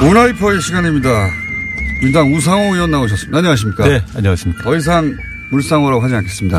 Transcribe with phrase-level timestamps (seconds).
[0.00, 1.30] 문화이퍼의 시간입니다.
[2.00, 3.36] 민당 우상호 의원 나오셨습니다.
[3.36, 3.86] 안녕하십니까?
[3.86, 4.62] 네, 안녕하십니까.
[4.62, 5.14] 더 이상
[5.50, 6.58] 물상호라고 하지 않겠습니다.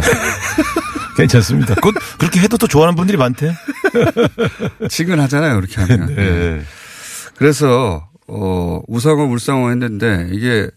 [1.17, 1.75] 괜찮습니다.
[1.81, 3.55] 곧 그렇게 해도 또 좋아하는 분들이 많대.
[4.89, 6.15] 치근하잖아요, 그렇게 하면.
[6.15, 6.61] 네.
[7.35, 10.69] 그래서, 어, 우상호, 물상호 했는데 이게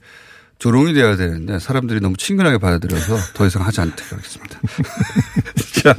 [0.58, 4.58] 조롱이 돼야 되는데 사람들이 너무 친근하게 받아들여서 더 이상 하지 않도록 하겠습니다.
[5.82, 5.90] 자,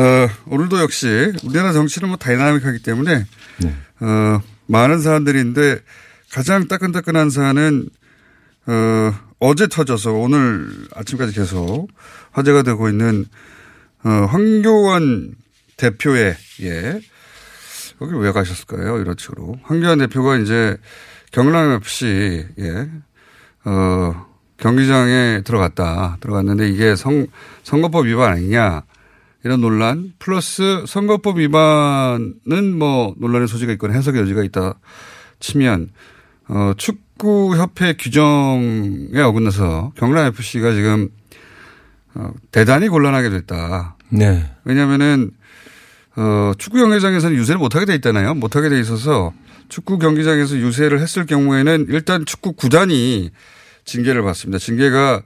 [0.00, 3.26] 어, 오늘도 역시 우리나라 정치는 뭐 다이나믹하기 때문에
[3.58, 3.74] 네.
[4.00, 5.80] 어, 많은 사안들인데
[6.32, 7.88] 가장 따끈따끈한 사안은
[8.66, 11.88] 어, 어제 터져서 오늘 아침까지 계속
[12.32, 13.26] 화제가 되고 있는
[14.04, 15.34] 어, 황교안
[15.76, 17.00] 대표의 예.
[18.00, 18.98] 여기 왜 가셨을까요?
[18.98, 19.56] 이런 식으로.
[19.62, 20.76] 황교안 대표가 이제
[21.30, 22.90] 경남 FC 예.
[23.64, 24.26] 어,
[24.56, 26.18] 경기장에 들어갔다.
[26.20, 27.26] 들어갔는데 이게 성,
[27.62, 28.82] 선거법 위반 아니냐.
[29.44, 34.78] 이런 논란 플러스 선거법 위반은 뭐 논란의 소지가 있거나 해석의 여지가 있다
[35.38, 35.90] 치면
[36.48, 41.10] 어 축구협회 규정에 어긋나서 경남 FC가 지금
[42.14, 43.96] 어 대단히 곤란하게 됐다.
[44.08, 44.50] 네.
[44.64, 45.30] 왜냐면은
[46.16, 48.34] 어 축구 경기장에서는 유세를 못하게 돼 있잖아요.
[48.34, 49.34] 못하게 돼 있어서
[49.68, 53.30] 축구 경기장에서 유세를 했을 경우에는 일단 축구 구단이
[53.84, 54.58] 징계를 받습니다.
[54.58, 55.22] 징계가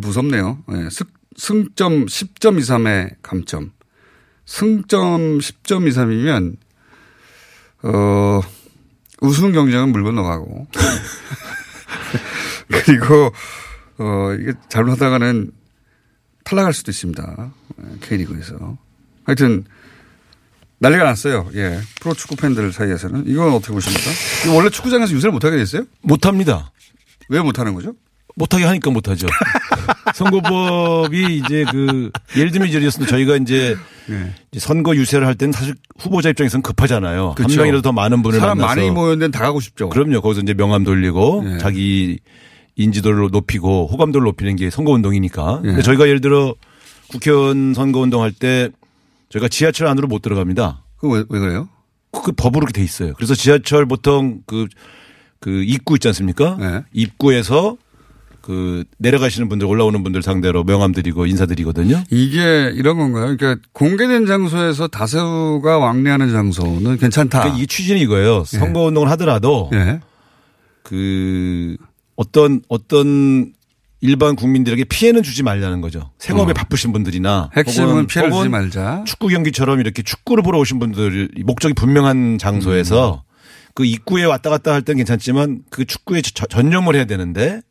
[0.00, 0.58] 무섭네요.
[0.68, 0.88] 네.
[1.36, 3.72] 승점 10점 이상의 감점.
[4.46, 6.56] 승점 10점 이상이면,
[7.84, 8.40] 어,
[9.20, 10.66] 우승 경쟁은 물 건너가고.
[12.68, 13.32] 그리고,
[13.98, 15.50] 어, 이게 잘못하다가는
[16.44, 17.52] 탈락할 수도 있습니다.
[18.02, 18.76] K리그에서.
[19.24, 19.64] 하여튼,
[20.78, 21.48] 난리가 났어요.
[21.54, 21.80] 예.
[22.00, 23.24] 프로 축구 팬들 사이에서는.
[23.28, 24.10] 이건 어떻게 보십니까?
[24.54, 25.84] 원래 축구장에서 유세를 못 하게 됐어요?
[26.00, 26.72] 못 합니다.
[27.28, 27.94] 왜 못 하는 거죠?
[28.34, 29.28] 못하게 하니까 못하죠.
[30.14, 33.76] 선거법이 이제 그 예를 들면 이제 저희가 이제
[34.06, 34.32] 네.
[34.58, 37.34] 선거 유세를 할 때는 사실 후보자 입장에서는 급하잖아요.
[37.36, 37.52] 그렇죠.
[37.52, 39.88] 한 명이라도 더 많은 분을 사람 만나서 많이 모였는 데는 다 가고 싶죠.
[39.88, 40.20] 그럼요.
[40.20, 41.58] 거기서 이제 명함 돌리고 네.
[41.58, 42.18] 자기
[42.76, 45.60] 인지도를 높이고 호감도를 높이는 게 선거 운동이니까.
[45.62, 45.68] 네.
[45.68, 46.54] 근데 저희가 예를 들어
[47.08, 48.70] 국회의원 선거 운동할 때
[49.30, 50.82] 저희가 지하철 안으로 못 들어갑니다.
[50.96, 51.68] 그 왜, 왜 그래요?
[52.10, 53.14] 그 법으로 그렇게 돼 있어요.
[53.14, 54.66] 그래서 지하철 보통 그,
[55.40, 56.56] 그 입구 있지 않습니까?
[56.58, 56.82] 네.
[56.92, 57.76] 입구에서
[58.42, 62.02] 그 내려가시는 분들 올라오는 분들 상대로 명함 드리고 인사드리거든요.
[62.10, 63.36] 이게 이런 건가요?
[63.36, 67.40] 그러니까 공개된 장소에서 다수가 왕래하는 장소는 괜찮다.
[67.40, 68.44] 그러니까 이 취지는 이거예요.
[68.44, 70.00] 선거 운동을 하더라도 예.
[70.82, 71.76] 그
[72.16, 73.52] 어떤 어떤
[74.00, 76.10] 일반 국민들에게 피해는 주지 말라는 거죠.
[76.18, 76.54] 생업에 어.
[76.54, 79.04] 바쁘신 분들이나 핵심은 피해를 주지 말자.
[79.06, 83.22] 축구 경기처럼 이렇게 축구를 보러 오신 분들 목적이 분명한 장소에서
[83.74, 87.62] 그 입구에 왔다 갔다 할 땐 괜찮지만 그 축구에 저- 전념을 해야 되는데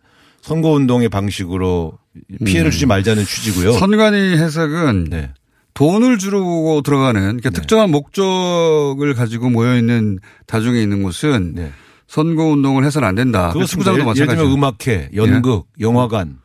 [0.41, 1.97] 선거 운동의 방식으로
[2.45, 3.73] 피해를 주지 말자는 취지고요.
[3.73, 5.29] 선관위 해석은 네.
[5.73, 11.71] 돈을 주고 들어가는 그러니까 특정한 목적을 가지고 모여 있는 다중에 있는 곳은 네.
[12.07, 13.51] 선거 운동을 해서는 안 된다.
[13.53, 13.91] 그렇습니다.
[13.91, 14.41] 축구장도 예를, 예를 마찬가지죠.
[14.43, 16.39] 들면 음악회, 연극, 영화관,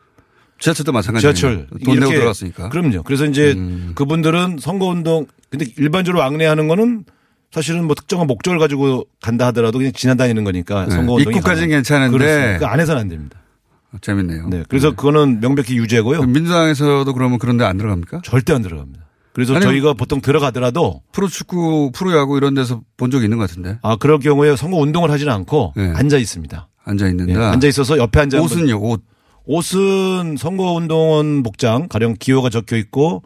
[0.59, 1.33] 지하철도 마찬가지죠.
[1.33, 2.69] 지하철 돈 내고 들어갔으니까.
[2.69, 3.03] 그럼요.
[3.03, 3.91] 그래서 이제 음.
[3.95, 7.03] 그분들은 선거 운동 근데 일반적으로 왕래하는 거는
[7.51, 10.91] 사실은 뭐 특정한 목적을 가지고 간다 하더라도 그냥 지나다니는 거니까 네.
[10.95, 12.57] 선거 운동이 입구까지는 가능- 괜찮은데.
[12.59, 13.39] 그 안에서는 안 됩니다.
[14.01, 14.47] 재밌네요.
[14.49, 14.63] 네.
[14.67, 16.23] 그래서 그거는 명백히 유죄고요.
[16.23, 18.21] 민주당에서도 그러면 그런데 안 들어갑니까?
[18.23, 19.05] 절대 안 들어갑니다.
[19.33, 23.77] 그래서 아니, 저희가 보통 들어가더라도 프로축구, 프로야구 이런 데서 본 적이 있는 것 같은데.
[23.83, 25.93] 아 그럴 경우에 선거 운동을 하지는 않고 네.
[25.95, 26.67] 앉아 있습니다.
[26.83, 27.51] 앉아 예, 있는다.
[27.51, 29.03] 앉아 있어서 옆에 앉아 옷은요, 옷.
[29.45, 33.23] 옷은 선거 운동원 복장 가령 기호가 적혀 있고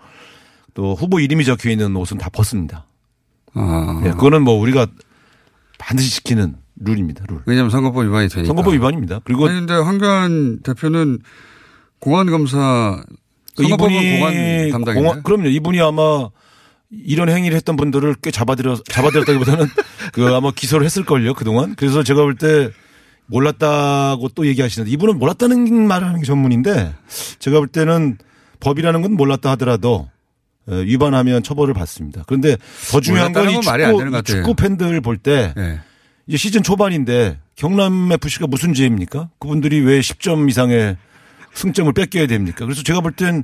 [0.74, 2.88] 또 후보 이름이 적혀 있는 옷은 다 벗습니다.
[3.54, 4.02] 아.
[4.06, 4.88] 예, 그거는 뭐 우리가
[5.80, 7.26] 반드시 지키는 룰입니다.
[7.28, 7.40] 룰.
[7.46, 8.48] 왜냐하면 선거법 위반이 되니까.
[8.48, 9.20] 선거법 위반입니다.
[9.24, 11.20] 그리고 아니, 근데 황교안 대표는
[12.00, 13.04] 공안 검사,
[13.56, 14.34] 선거법은 공안
[14.72, 14.94] 담당인데.
[14.94, 15.48] 공안- 그럼요.
[15.50, 16.30] 이분이 아마
[16.92, 19.68] 이런 행위를 했던 분들을 꽤 잡아들여 잡아들였다기보다는
[20.14, 21.76] 그 아마 기소를 했을 걸요 그동안.
[21.76, 22.70] 그래서 제가 볼 때
[23.28, 26.94] 몰랐다고 또 얘기하시는데 이분은 몰랐다는 말을 하는 게 전문인데
[27.40, 28.18] 제가 볼 때는
[28.60, 30.10] 법이라는 건 몰랐다 하더라도
[30.68, 32.24] 어, 위반하면 처벌을 받습니다.
[32.28, 32.58] 그런데
[32.92, 34.24] 더 중요한 건 이 축구.
[34.24, 35.80] 축구 팬들 볼때 예.
[36.32, 39.28] 이제 시즌 초반인데 경남 FC가 무슨 죄입니까?
[39.38, 40.96] 그분들이 왜 10점 이상의
[41.54, 42.64] 승점을 뺏겨야 됩니까?
[42.64, 43.44] 그래서 제가 볼 땐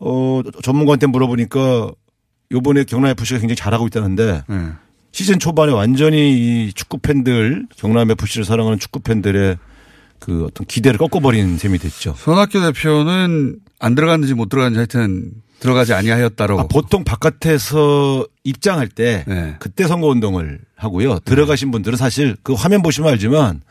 [0.00, 1.92] 어, 전문가한테 물어보니까
[2.50, 4.56] 요번에 경남 FC가 굉장히 잘하고 있다는데 예.
[5.12, 9.56] 시즌 초반에 완전히 이 축구 팬들 경남 FC를 사랑하는 축구 팬들의
[10.18, 12.14] 그 어떤 기대를 꺾어버린 셈이 됐죠.
[12.18, 15.30] 손학규 대표는 안 들어갔는지 못 들어갔는지 하여튼
[15.60, 16.60] 들어가지 아니하였다로.
[16.60, 19.56] 아, 보통 바깥에서 입장할 때 네.
[19.58, 21.18] 그때 선거 운동을 하고요.
[21.20, 23.62] 들어가신 분들은 사실 그 화면 보시면 알지만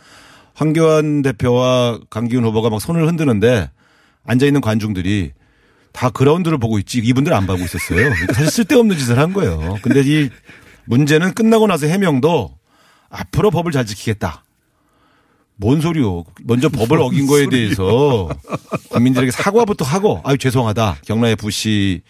[0.54, 3.70] 황교안 대표와 강기훈 후보가 막 손을 흔드는데
[4.26, 5.32] 앉아 있는 관중들이
[5.94, 7.98] 다 그라운드를 보고 있지 이분들 안 보고 있었어요.
[7.98, 9.78] 그러니까 사실 쓸데없는 짓을 한 거예요.
[9.82, 10.30] 근데 이
[10.86, 12.58] 문제는 끝나고 나서 해명도
[13.10, 14.44] 앞으로 법을 잘 지키겠다.
[15.58, 16.24] 뭔 소리요?
[16.44, 18.30] 먼저 법을 어긴 거에 대해서
[18.90, 20.98] 국민들에게 사과부터 하고 아유 죄송하다.
[21.06, 22.02] 경남 FC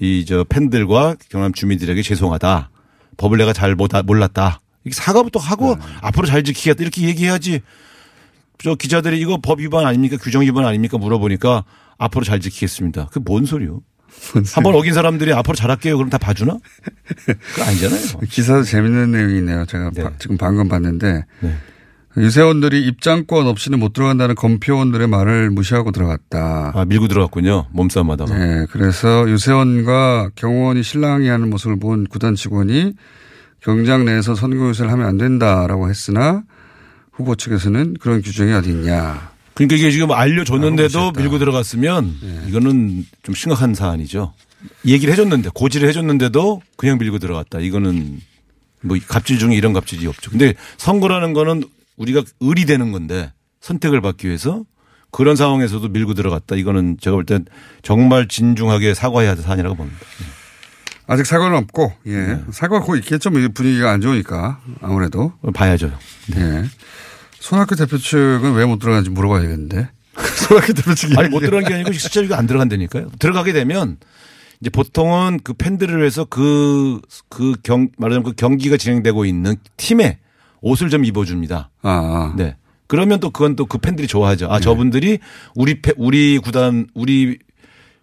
[0.00, 2.70] 이 저 팬들과 경남 주민들에게 죄송하다.
[3.16, 4.60] 법을 내가 잘 못- 몰랐다.
[4.84, 7.60] 이렇게 사과부터 하고 앞으로 잘 지키겠다 이렇게 얘기해야지.
[8.62, 10.16] 저 기자들이 이거 법 위반 아닙니까?
[10.20, 10.96] 규정 위반 아닙니까?
[10.98, 11.64] 물어보니까
[11.98, 13.06] 앞으로 잘 지키겠습니다.
[13.06, 13.80] 그게 뭔 소리요?
[14.54, 15.96] 한번 어긴 사람들이 앞으로 잘할게요.
[15.98, 16.56] 그럼 다 봐주나?
[17.26, 18.20] 그거 아니잖아요.
[18.30, 19.66] 기사도 재밌는 내용이 있네요.
[19.66, 20.02] 제가 네.
[20.02, 21.56] 바- 지금 방금 봤는데 네.
[22.16, 26.72] 유세원들이 입장권 없이는 못 들어간다는 검표원들의 말을 무시하고 들어갔다.
[26.74, 27.66] 아, 밀고 들어갔군요.
[27.72, 28.36] 몸싸움 하다가.
[28.36, 32.94] 네, 그래서 유세원과 경호원이 실랑이 하는 모습을 본 구단 직원이
[33.60, 36.42] 경장 내에서 선거 유세를 하면 안 된다라고 했으나
[37.12, 39.30] 후보 측에서는 그런 규정이 어디 있냐.
[39.54, 41.12] 그러니까 이게 지금 알려줬는데도.
[41.12, 42.14] 밀고 들어갔으면
[42.48, 44.32] 이거는 좀 심각한 사안이죠.
[44.86, 47.60] 얘기를 해줬는데 고지를 해줬는데도 그냥 밀고 들어갔다.
[47.60, 48.20] 이거는
[48.82, 50.30] 뭐 갑질 중에 이런 갑질이 없죠.
[50.30, 51.64] 근데 선거라는 거는
[51.96, 54.64] 우리가 을이 되는 건데 선택을 받기 위해서
[55.10, 56.56] 그런 상황에서도 밀고 들어갔다.
[56.56, 57.46] 이거는 제가 볼 땐
[57.82, 59.98] 정말 진중하게 사과해야 할 사안이라고 봅니다.
[61.08, 62.16] 아직 사과는 없고, 예.
[62.16, 62.40] 네.
[62.50, 63.30] 사과 곧 있겠죠.
[63.30, 64.60] 뭐 분위기가 안 좋으니까.
[64.82, 65.32] 아무래도.
[65.54, 65.96] 봐야죠.
[66.36, 66.64] 예.
[67.38, 69.88] 손학규 대표 측은 왜 못 들어가는지 물어봐야겠는데.
[70.48, 71.14] 손학규 대표 측이.
[71.16, 73.10] 아니 못 들어간 게 아니고 실제로 이거 안 들어간다니까요.
[73.20, 73.98] 들어가게 되면
[74.60, 80.18] 이제 보통은 그 팬들을 위해서 그, 그 경, 말하자면 그 경기가 진행되고 있는 팀에
[80.60, 81.70] 옷을 좀 입어줍니다.
[81.82, 82.34] 아, 아.
[82.36, 82.56] 네.
[82.88, 84.46] 그러면 또 그건 또 그 팬들이 좋아하죠.
[84.50, 85.18] 아, 저분들이
[85.54, 87.38] 우리 패, 우리 구단, 우리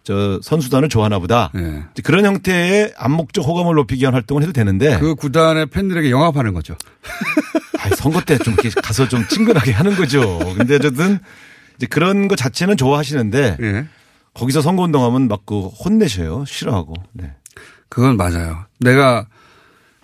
[0.02, 1.50] 저 선수단을 좋아하나 보다.
[1.56, 1.84] 예.
[1.92, 4.98] 이제 그런 형태의 암묵적 호감을 높이기 위한 활동을 해도 되는데.
[4.98, 6.76] 그 구단의 팬들에게 영합하는 거죠.
[7.80, 10.38] 아이, 선거 때 좀 이렇게 가서 좀 친근하게 하는 거죠.
[10.58, 11.18] 근데 어쨌든
[11.76, 13.86] 이제 그런 거 자체는 좋아하시는데 예.
[14.34, 16.44] 거기서 선거 운동하면 막 그 혼내셔요.
[16.46, 16.92] 싫어하고.
[17.12, 17.32] 네.
[17.88, 18.64] 그건 맞아요.
[18.80, 19.26] 내가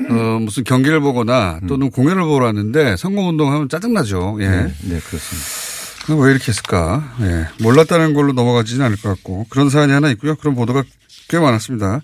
[0.08, 4.38] 어 무슨 경기를 보거나 또는 공연을 보러 왔는데 선거운동 하면 짜증나죠.
[4.41, 4.49] 예.
[4.49, 6.23] 네, 네, 그렇습니다.
[6.23, 7.14] 왜 이렇게 했을까?
[7.20, 7.47] 예.
[7.62, 10.35] 몰랐다는 걸로 넘어가지는 않을 것 같고 그런 사안이 하나 있고요.
[10.37, 10.82] 그런 보도가
[11.29, 12.00] 꽤 많았습니다.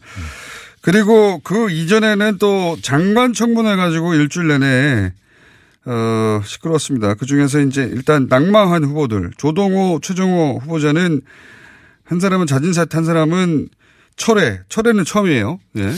[0.82, 5.12] 그리고 그 이전에는 또 장관 청문회 가지고 일주일 내내
[5.86, 7.14] 어, 시끄러웠습니다.
[7.14, 11.22] 그 중에서 이제 일단 낙마한 후보들 조동호, 최종호 후보자는
[12.04, 13.68] 한 사람은 자진사퇴, 한 사람은
[14.16, 15.58] 철회, 철회는 처음이에요.
[15.78, 15.92] 예.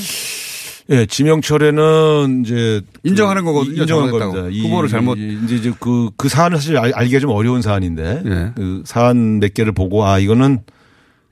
[0.91, 3.83] 예, 지명철에는 이제 인정하는 그 거거든요.
[3.83, 4.11] 인정한.
[4.11, 4.49] 겁니다.
[4.51, 8.53] 이- 후보를 잘못- 이제 이제 그, 그 사안을 사실 알, 알기가 좀 어려운 사안인데 예.
[8.57, 10.61] 그 사안 몇 개를 보고 아, 이거는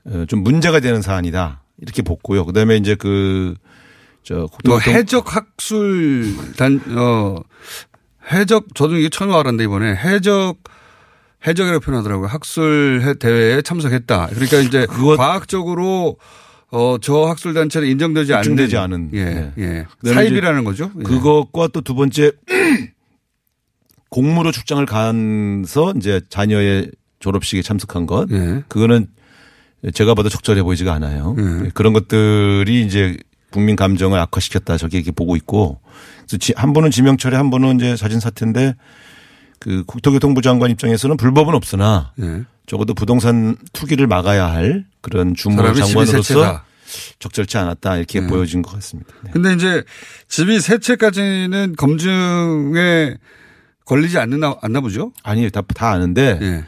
[0.05, 1.63] 어, 좀 문제가 되는 사안이다.
[1.81, 2.45] 이렇게 봤고요.
[2.45, 3.55] 그 다음에 이제 그,
[4.23, 7.35] 저, 뭐 국토교통 해적 학술 단, 어,
[8.31, 10.57] 해적, 저도 이게 처음 알았는데 이번에 해적,
[11.47, 12.27] 해적이라고 표현하더라고요.
[12.27, 14.27] 학술 해- 대회에 참석했다.
[14.33, 14.85] 그러니까 이제
[15.17, 16.17] 과학적으로
[16.71, 18.43] 어, 저 학술 단체는 인정되지 않는.
[18.43, 19.09] 입증되지 않은.
[19.13, 19.51] 예, 네.
[19.57, 19.85] 예.
[19.99, 20.91] 그다음에 사입이라는 거죠.
[20.99, 21.03] 예.
[21.03, 22.31] 그것과 또 두 번째
[24.09, 28.29] 공무로 출장을 가서 이제 자녀의 졸업식에 참석한 것.
[28.31, 28.63] 예.
[28.67, 29.07] 그거는
[29.93, 31.35] 제가 봐도 적절해 보이지가 않아요.
[31.37, 31.69] 예.
[31.73, 33.17] 그런 것들이 이제
[33.51, 35.79] 국민 감정을 악화시켰다 저기 이렇게 보고 있고
[36.29, 38.75] 그래서 한 분은 지명철에 한 분은 이제 자진 사퇴인데
[39.59, 42.43] 그 국토교통부 장관 입장에서는 불법은 없으나 예.
[42.65, 46.61] 적어도 부동산 투기를 막아야 할 그런 주무 집이 장관으로서.
[47.19, 48.27] 적절치 않았다 이렇게 음.
[48.27, 49.13] 보여진 것 같습니다.
[49.23, 49.31] 네.
[49.31, 49.83] 근데 이제
[50.29, 53.17] 집이 세 채까지는 검증에
[53.85, 55.11] 걸리지 않나, 않나 보죠?
[55.23, 55.49] 아니에요.
[55.49, 56.65] 다, 다 아는데 예.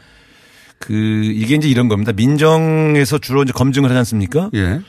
[0.78, 2.12] 그 이게 이제 이런 겁니다.
[2.12, 4.50] 민정에서 주로 이제 검증을 하지 않습니까?
[4.54, 4.80] 예.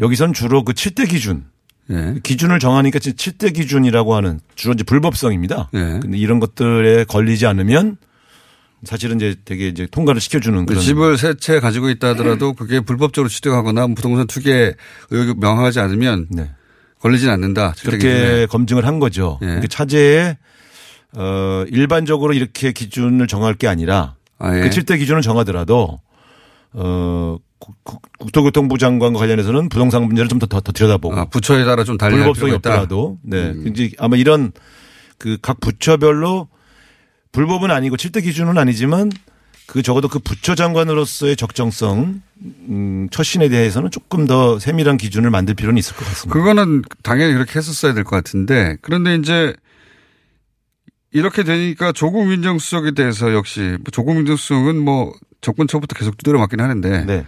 [0.00, 1.44] 여기선 주로 그 7대 기준
[1.90, 2.14] 예.
[2.22, 5.70] 기준을 정하니까 7대 기준이라고 하는 주로 이제 불법성입니다.
[5.74, 5.78] 예.
[6.00, 7.96] 근데 이런 것들에 걸리지 않으면
[8.84, 13.28] 사실은 이제 되게 이제 통과를 시켜주는 그런 집을 세 채 가지고 있다 하더라도 그게 불법적으로
[13.28, 14.74] 취득하거나 부동산 투기에
[15.10, 16.50] 의혹이 명하지 않으면 네.
[17.00, 17.74] 걸리진 않는다.
[17.82, 18.46] 그렇게.
[18.46, 19.38] 검증을 한 거죠.
[19.42, 19.58] 예.
[19.60, 20.36] 그 차제에
[21.16, 24.62] 어 일반적으로 이렇게 기준을 정할 게 아니라 아, 예.
[24.62, 26.00] 그 7대 기준을 정하더라도
[26.72, 27.36] 어
[27.82, 32.16] 국- 국토교통부 장관과 관련해서는 부동산 문제를 좀 더 더 들여다보고 아, 부처에 따라 좀 달리
[32.16, 33.50] 불법성이 없더라도 네.
[33.50, 33.66] 음.
[33.68, 34.52] 이제 아마 이런
[35.18, 36.48] 그 각 부처별로
[37.32, 39.10] 불법은 아니고 7대 기준은 아니지만
[39.66, 42.20] 그 적어도 그 부처 장관으로서의 적정성
[42.68, 46.32] 음, 처신에 대해서는 조금 더 세밀한 기준을 만들 필요는 있을 것 같습니다.
[46.38, 49.54] 그거는 당연히 그렇게 했었어야 될 것 같은데 그런데 이제
[51.12, 56.60] 이렇게 되니까 조국 민정수석에 대해서 역시 뭐 조국 민정수석은 뭐 정권 초부터 계속 두드려 맞긴
[56.60, 57.24] 하는데 네.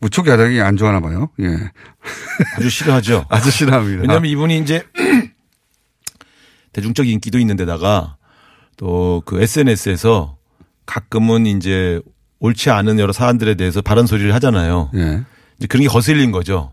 [0.00, 1.28] 무척 야당이 안 좋아하나 봐요.
[1.40, 1.56] 예.
[2.56, 3.26] 아주 싫어하죠.
[3.30, 4.02] 아주 싫어합니다.
[4.02, 4.82] 왜냐하면 이분이 이제
[6.72, 8.16] 대중적 인기도 있는데다가
[8.76, 10.36] 또 그 SNS에서
[10.86, 12.00] 가끔은 이제
[12.38, 14.90] 옳지 않은 여러 사안들에 대해서 바른 소리를 하잖아요.
[14.94, 15.22] 예.
[15.58, 16.72] 이제 그런 게 거슬린 거죠.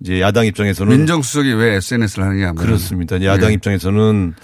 [0.00, 2.52] 이제 야당 입장에서는 민정수석이 왜 SNS를 하느냐.
[2.52, 3.16] 뭐 그렇습니다.
[3.16, 3.54] 이제 야당 예.
[3.54, 4.34] 입장에서는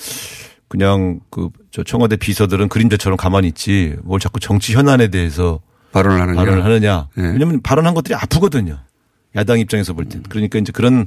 [0.69, 5.61] 그냥 그 저 청와대 비서들은 그림자처럼 가만히 있지 뭘 자꾸 정치 현안에 대해서
[5.93, 6.37] 발언을 하느냐.
[6.37, 7.09] 발언을 하느냐.
[7.19, 7.23] 예.
[7.23, 8.79] 왜냐하면 발언한 것들이 아프거든요.
[9.37, 10.23] 야당 입장에서 볼 땐.
[10.29, 11.07] 그러니까 이제 그런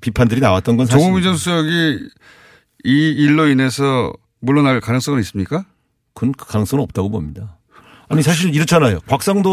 [0.00, 1.00] 비판들이 나왔던 건 사실.
[1.00, 1.98] 조국 민정수석이
[2.84, 5.64] 이 일로 인해서 물러날 가능성은 있습니까?
[6.14, 7.58] 그건 그 가능성은 없다고 봅니다.
[8.08, 9.00] 아니 사실 이렇잖아요.
[9.06, 9.50] 곽상도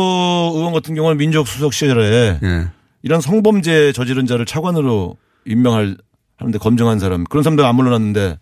[0.56, 2.68] 의원 같은 경우는 민족수석 시절에 예.
[3.02, 5.98] 이런 성범죄 저지른 자를 차관으로 임명할
[6.38, 8.38] 하는데 검증한 사람 그런 사람들 안 물러났는데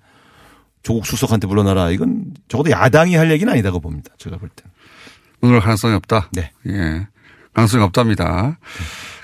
[0.82, 4.12] 조국 수석한테 물러나라 이건 적어도 야당이 할 얘기는 아니다고 봅니다.
[4.18, 4.64] 제가 볼 때.
[5.42, 6.30] 물러날 가능성이 없다.
[6.34, 6.52] 네.
[6.68, 7.08] 예.
[7.54, 8.58] 가능성이 없답니다.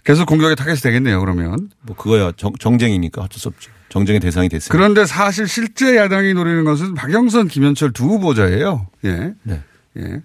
[0.04, 1.70] 계속 공격의 타겟이 되겠네요, 그러면.
[1.82, 3.72] 뭐 그거야 정, 정쟁이니까 어쩔 수 없죠.
[3.90, 4.78] 정쟁의 대상이 됐으니까.
[4.78, 8.88] 그런데 사실 실제 야당이 노리는 것은 박영선, 김현철 두 후보자예요.
[9.06, 9.34] 예.
[9.44, 9.62] 네.
[9.98, 10.22] 예.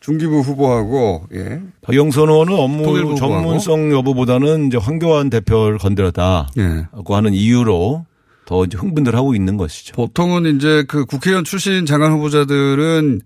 [0.00, 1.62] 중기부 후보하고, 예.
[1.82, 6.86] 박영선 의원은 업무 전문성 여부보다는 이제 황교안 대표를 건드렸다고 예.
[7.08, 8.04] 하는 이유로
[8.44, 9.94] 더 이제 흥분들 하고 있는 것이죠.
[9.94, 13.20] 보통은 이제 그 국회의원 출신 장관 후보자들은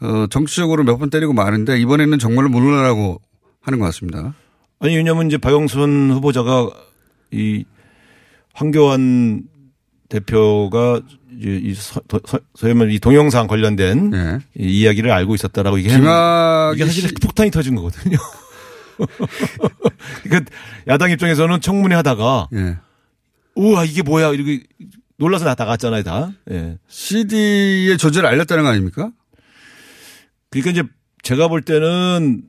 [0.00, 3.20] 어, 정치적으로 몇 번 때리고 마는데 이번에는 정말로 물러나라고
[3.62, 4.34] 하는 것 같습니다.
[4.80, 6.68] 아니 왜냐하면 이제 박영선 후보자가
[7.32, 7.64] 이
[8.54, 9.42] 황교안
[10.08, 11.00] 대표가
[11.38, 14.38] 이제 이 서, 더- 서- 소위 말해 이 동영상 관련된 예.
[14.62, 16.06] 이 이야기를 알고 있었다라고 얘기하는
[16.74, 18.16] 이게 사실 씨- 폭탄이 터진 거거든요.
[20.22, 20.50] 그러니까
[20.88, 22.76] 야당 입장에서는 청문회 하다가 예.
[23.54, 24.62] 우와 이게 뭐야 이렇게
[25.18, 26.30] 놀라서 나 나갔잖아요 다.
[26.50, 26.78] 예.
[26.88, 29.10] CD의 존재를 알렸다는 거 아닙니까?
[30.50, 30.82] 그러니까 이제
[31.22, 32.42] 제가 볼 때는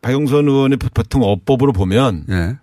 [0.00, 2.56] 박영선 의원의 보통 어법으로 보면 예.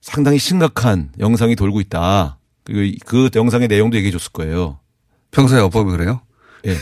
[0.00, 2.38] 상당히 심각한 영상이 돌고 있다.
[2.64, 4.78] 그리고 그 영상의 내용도 얘기해 줬을 거예요.
[5.30, 6.20] 평소에 어법이 그래요?
[6.66, 6.74] 예.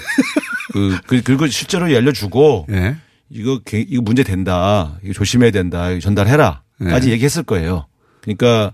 [0.72, 2.96] 그, 그, 그리고 실제로 알려주고 예.
[3.28, 4.98] 이거, 개- 이거 문제 된다.
[5.04, 5.90] 이거 조심해야 된다.
[5.90, 6.62] 이거 전달해라.
[6.82, 7.12] 까지 네.
[7.14, 7.86] 얘기했을 거예요.
[8.22, 8.72] 그러니까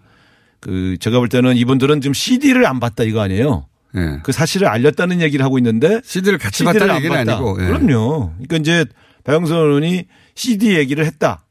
[0.61, 3.66] 그 제가 볼 때는 이분들은 지금 CD를 안 봤다 이거 아니에요.
[3.97, 4.21] 예.
[4.23, 7.33] 그 사실을 알렸다는 얘기를 하고 있는데 CD를 같이 CD를 봤다는 안 얘기는 봤다.
[7.37, 7.62] 아니고.
[7.62, 7.67] 예.
[7.67, 8.33] 그럼요.
[8.35, 8.85] 그러니까 이제
[9.25, 11.45] 박영선 의원이 CD 얘기를 했다.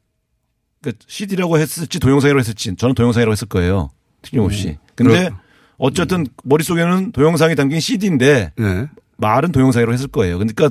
[0.80, 3.90] 그러니까 CD라고 했을지 동영상이라고 했을지 저는 동영상이라고 했을 거예요.
[4.22, 4.78] 틀림없이.
[4.94, 5.38] 근데 그럼-
[5.78, 8.88] 어쨌든 머릿속에는 동영상이 담긴 CD인데 예.
[9.18, 10.38] 말은 동영상이라고 했을 거예요.
[10.38, 10.70] 그러니까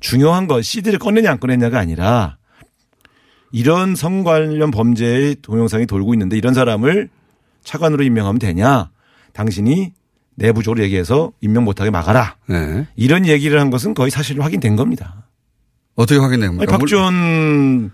[0.00, 2.36] 중요한 건 CD를 꺼내냐 안 꺼내냐가 아니라
[3.52, 7.08] 이런 성 관련 범죄의 동영상이 돌고 있는데 이런 사람을
[7.64, 8.90] 차관으로 임명하면 되냐?
[9.32, 9.92] 당신이
[10.36, 12.36] 내부적으로 얘기해서 임명 못하게 막아라.
[12.50, 12.86] 예.
[12.96, 15.26] 이런 얘기를 한 것은 거의 사실로 확인된 겁니다.
[15.94, 16.76] 어떻게 확인된 겁니까?
[16.78, 17.90] 박지원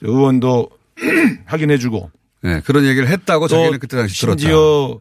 [0.00, 0.68] 의원도
[1.46, 2.10] 확인해주고
[2.44, 2.62] 예.
[2.64, 4.38] 그런 얘기를 했다고 또 자기는 그때 당시 들었다.
[4.38, 4.98] 심지어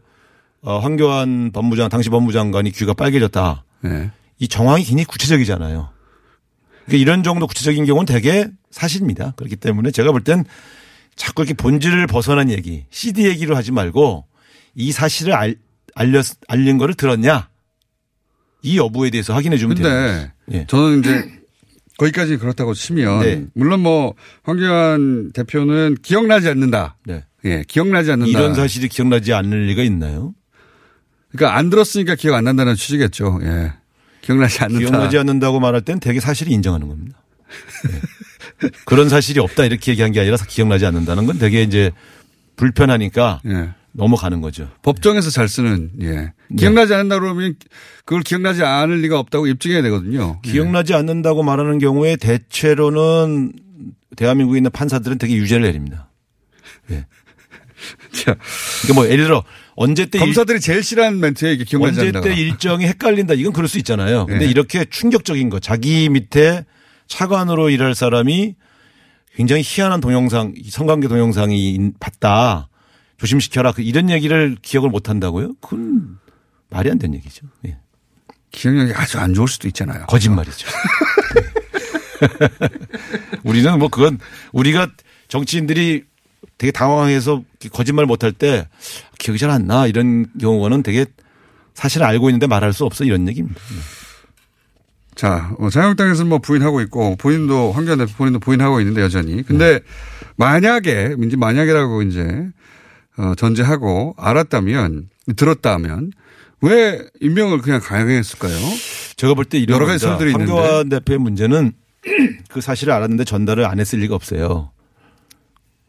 [0.61, 3.63] 어, 황교안 법무장 당시 법무장관이 귀가 빨개졌다.
[3.85, 4.11] 예.
[4.39, 5.89] 이 정황이 굉장히 구체적이잖아요.
[6.85, 9.33] 그러니까 이런 정도 구체적인 경우는 대개 사실입니다.
[9.37, 10.43] 그렇기 때문에 제가 볼 땐
[11.15, 14.25] 자꾸 이렇게 본질을 벗어난 얘기, CD 얘기로 하지 말고
[14.75, 15.55] 이 사실을 알,
[15.95, 17.49] 알렸, 알린 거를 들었냐?
[18.61, 19.87] 이 여부에 대해서 확인해 주면 돼요.
[19.87, 20.65] 근데 예.
[20.67, 21.43] 저는 이제
[21.97, 23.45] 거기까지 그렇다고 치면 네.
[23.53, 26.97] 물론 뭐 황교안 대표는 기억나지 않는다.
[27.05, 27.25] 네.
[27.45, 28.29] 예, 기억나지 않는다.
[28.29, 30.33] 이런 사실이 기억나지 않을 리가 있나요?
[31.31, 33.39] 그러니까 안 들었으니까 기억 안 난다는 취지겠죠.
[33.43, 33.73] 예.
[34.21, 34.79] 기억나지 않는다.
[34.79, 37.21] 기억나지 않는다고 말할 땐 되게 사실이 인정하는 겁니다.
[37.89, 38.69] 네.
[38.85, 41.91] 그런 사실이 없다 이렇게 얘기한 게 아니라 기억나지 않는다는 건 되게 이제
[42.55, 43.73] 불편하니까 예.
[43.93, 44.69] 넘어가는 거죠.
[44.81, 46.11] 법정에서 잘 쓰는 예.
[46.11, 46.33] 네.
[46.57, 47.55] 기억나지 않는다 그러면
[48.05, 50.39] 그걸 기억나지 않을 리가 없다고 입증해야 되거든요.
[50.45, 50.51] 예.
[50.51, 53.53] 기억나지 않는다고 말하는 경우에 대체로는
[54.15, 56.09] 대한민국에 있는 판사들은 되게 유죄를 내립니다.
[58.13, 58.35] 자,
[58.81, 59.43] 그러니까 뭐 예를 들어
[59.75, 62.21] 언제 때 일, 검사들이 제일 싫어하는 멘트에 이게 기억나지 언제 않는다.
[62.21, 64.25] 때 일정이 헷갈린다 이건 그럴 수 있잖아요.
[64.25, 64.51] 근데 네.
[64.51, 66.65] 이렇게 충격적인 거 자기 밑에
[67.07, 68.55] 차관으로 일할 사람이
[69.35, 72.69] 굉장히 희한한 동영상 이 성관계 동영상이 봤다.
[73.27, 73.71] 조심시켜라.
[73.71, 75.53] 그 이런 얘기를 기억을 못 한다고요?
[75.61, 76.19] 그건
[76.69, 77.47] 말이 안 되는 얘기죠.
[77.65, 77.77] 예.
[78.51, 80.05] 기억력이 아주 안 좋을 수도 있잖아요.
[80.07, 80.67] 거짓말이죠.
[83.43, 84.19] 우리는 뭐 그건
[84.51, 84.87] 우리가
[85.29, 86.03] 정치인들이
[86.57, 88.67] 되게 당황해서 거짓말 못할 때
[89.19, 91.05] 기억이 잘 안 나 이런 경우는 되게
[91.73, 93.59] 사실 알고 있는데 말할 수 없어 이런 얘기입니다.
[95.15, 99.43] 자, 어, 자유한국당에서는 뭐 부인하고 있고 본인도 황교안 대표 본인도 부인하고 있는데 여전히.
[99.43, 99.79] 근데
[100.35, 102.49] 만약에 이제 만약이라고 이제
[103.17, 106.11] 어, 전제하고 알았다면 들었다면
[106.61, 108.55] 왜 임명을 그냥 강행했을까요?
[109.17, 110.05] 제가 볼 때 이런 여러 가지.
[110.05, 110.51] 설들이 있는데.
[110.51, 111.73] 황교안 대표의 문제는
[112.49, 114.71] 그 사실을 알았는데 전달을 안 했을 리가 없어요.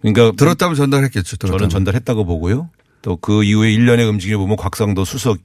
[0.01, 1.37] 그러니까 들었다면 전달했겠죠.
[1.37, 1.59] 들었다면.
[1.59, 2.71] 저는 전달했다고 보고요.
[3.03, 5.39] 또 그 이후에 일련의 움직임을 보면 곽상도 수석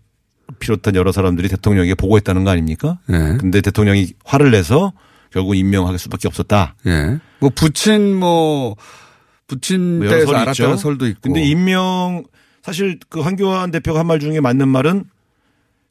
[0.59, 3.00] 비롯한 여러 사람들이 대통령에게 보고했다는 거 아닙니까?
[3.09, 3.38] 예.
[3.39, 4.93] 근데 대통령이 화를 내서
[5.31, 6.75] 결국 임명할 수밖에 없었다.
[6.88, 7.19] 예.
[7.39, 8.75] 부친 뭐 부친 뭐
[10.01, 10.77] 여러 때에서 설이 알았다는.
[10.77, 11.21] 설도 있고.
[11.21, 12.23] 근데 임명
[12.63, 15.05] 사실 그 한교안 대표가 한 말 중에 맞는 말은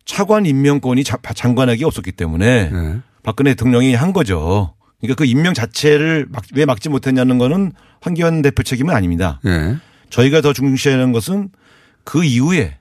[0.04, 3.00] 차관 임명권이 자- 장관에게 없었기 때문에 예.
[3.22, 4.74] 박근혜 대통령이 한 거죠.
[5.00, 9.40] 그러니까 그 임명 자체를 막, 왜 막지 못했냐는 거는 한기환 대표 책임은 아닙니다.
[9.44, 9.76] 예.
[10.10, 11.50] 저희가 더 중시하는 것은
[12.04, 12.78] 그 이후에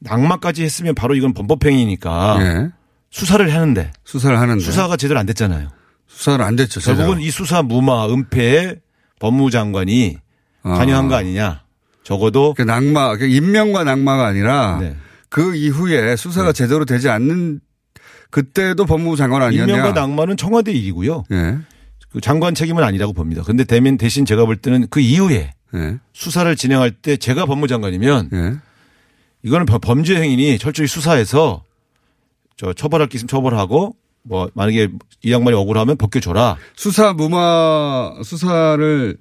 [0.00, 2.70] 낙마까지 했으면 바로 이건 범법행위니까 예.
[3.10, 5.68] 수사를 하는데 수사를 하는데 수사가 제대로 안 됐잖아요.
[6.06, 6.80] 수사를 안 됐죠.
[6.80, 6.98] 제대로.
[6.98, 8.76] 결국은 이 수사 무마 은폐에
[9.22, 10.18] 법무장관이
[10.64, 10.74] 아.
[10.74, 11.62] 관여한 거 아니냐.
[12.02, 14.96] 적어도 그 낙마, 그 임명과 낙마가 아니라 네.
[15.28, 17.60] 그 이후에 수사가 제대로 되지 않는
[18.30, 19.72] 그때도 법무부 장관 아니었냐.
[19.72, 21.24] 임명과 낙마는 청와대 일이고요.
[21.30, 21.58] 예.
[22.10, 23.42] 그 장관 책임은 아니라고 봅니다.
[23.44, 25.98] 근데 대면 대신 제가 볼 때는 그 이후에 예.
[26.12, 28.54] 수사를 진행할 때 제가 법무장관이면 예.
[29.44, 31.62] 이거는 범- 범죄 행위니 철저히 수사해서
[32.56, 34.88] 저 처벌할 게 있으면 처벌하고 뭐 만약에
[35.22, 36.56] 이 양반이 억울하면 벗겨줘라.
[36.76, 39.16] 수사 무마 수사를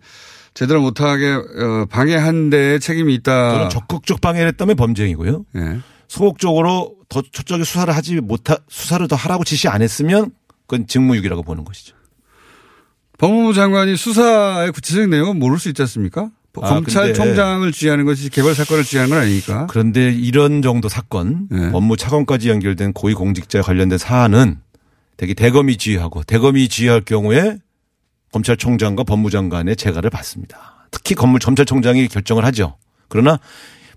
[0.53, 3.51] 제대로 못하게 어, 방해한 데에 책임이 있다.
[3.53, 5.45] 저는 적극적 방해를 했다면 범죄 행위고요.
[5.55, 5.79] 예.
[6.07, 10.31] 소극적으로 더 초적인 수사를 하지 못하 수사를 더 하라고 지시 안 했으면
[10.67, 11.95] 그건 직무유기라고 보는 것이죠.
[13.17, 16.31] 법무부 장관이 수사의 구체적인 내용은 모를 수 있지 않습니까?
[16.59, 19.67] 아, 검찰총장을 지휘하는 것이 개발 사건을 지휘하는 건 아니니까.
[19.67, 21.71] 그런데 이런 정도 사건, 네.
[21.71, 24.59] 법무 차관까지 연결된 고위공직자 관련된 사안은
[25.17, 27.57] 되게 대검이 지휘하고 대검이 지휘할 경우에
[28.31, 30.87] 검찰총장과 법무장 관의 재가를 받습니다.
[30.89, 32.77] 특히 건물 검찰총장이 결정을 하죠.
[33.07, 33.39] 그러나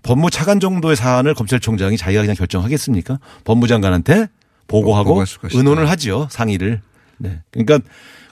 [0.03, 3.19] 법무 차관 정도의 사안을 검찰총장이 자기가 그냥 결정하겠습니까?
[3.43, 4.27] 법무장관한테
[4.67, 5.23] 보고하고.
[5.53, 6.27] 의논을 하지요.
[6.29, 6.81] 상의를.
[7.17, 7.41] 네.
[7.51, 7.79] 그러니까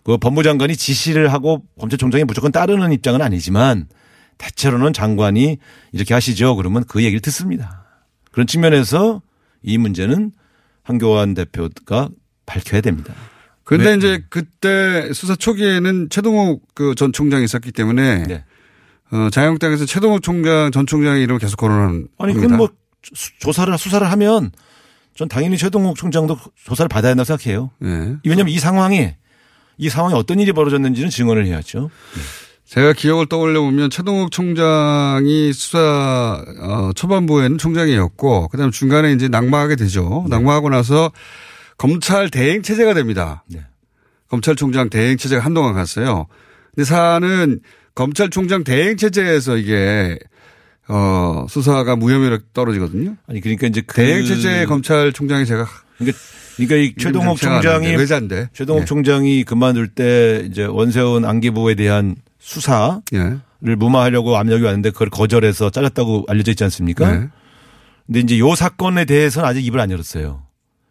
[0.03, 3.87] 그 법무장관이 지시를 하고 검찰총장이 무조건 따르는 입장은 아니지만
[4.37, 5.57] 대체로는 장관이
[5.93, 6.55] 이렇게 하시죠.
[6.55, 7.85] 그러면 그 얘기를 듣습니다.
[8.31, 9.21] 그런 측면에서
[9.61, 10.31] 이 문제는
[10.83, 12.09] 한교안 대표가
[12.45, 13.13] 밝혀야 됩니다.
[13.63, 13.95] 그런데 왜?
[13.95, 18.43] 이제 그때 수사 초기에는 최동욱 그 전 총장이 있었기 때문에 네.
[19.11, 22.33] 어, 자유한국당에서 최동욱 총장 전 총장의 이름을 계속 거론한 아니.
[22.33, 22.69] 그건 뭐
[23.13, 24.51] 수- 조사를 수사를 하면
[25.15, 27.69] 전 당연히 최동욱 총장도 조사를 받아야 한다고 생각해요.
[27.83, 28.15] 예.
[28.25, 29.17] 왜냐하면 이 상황에
[29.77, 31.89] 이 상황에 어떤 일이 벌어졌는지는 증언을 해야죠.
[32.65, 40.25] 제가 기억을 떠올려 보면 최동욱 총장이 수사 어, 초반부에는 총장이었고 그다음에 중간에 이제 낙마하게 되죠.
[40.29, 41.11] 낙마하고 나서
[41.83, 43.43] 검찰 대행 체제가 됩니다.
[43.49, 43.59] 네.
[44.29, 46.27] 검찰총장 대행 체제가 한동안 갔어요.
[46.73, 47.59] 근데 사안은
[47.93, 50.17] 검찰총장 대행 체제에서 이게
[50.87, 53.17] 어 수사가 무혐의로 떨어지거든요.
[53.27, 55.67] 아니 그러니까 이제 그 대행 체제의 검찰총장이 제가
[55.97, 56.17] 그러니까,
[56.55, 58.85] 그러니까 이 최동욱 총장이 외자인데 최동욱 예.
[58.85, 63.75] 총장이 그만둘 때 이제 원세훈 안기부에 대한 수사를 예.
[63.75, 67.11] 무마하려고 압력이 왔는데 그걸 거절해서 잘랐다고 알려져 있지 않습니까?
[67.11, 67.27] 네.
[68.05, 70.43] 근데 이제 요 사건에 대해서는 아직 입을 안 열었어요.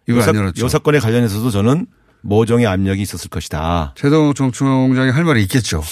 [0.09, 0.65] 이걸 요 사-.
[0.65, 1.87] 요 사건에 관련해서도 저는
[2.23, 3.95] 모종의 압력이 있었을 것이다.
[3.97, 5.83] 최동욱 전 총장이 할 말이 있겠죠.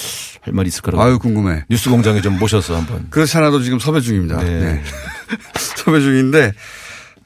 [0.42, 1.03] 할 말이 있을 거라고.
[1.03, 1.64] 아유 궁금해.
[1.68, 3.09] 뉴스 공장에 좀 모셔서 한번.
[3.11, 4.42] 그렇지 않아도 지금 섭외 중입니다.
[4.42, 4.59] 네.
[4.61, 4.83] 네.
[5.77, 6.53] 섭외 중인데,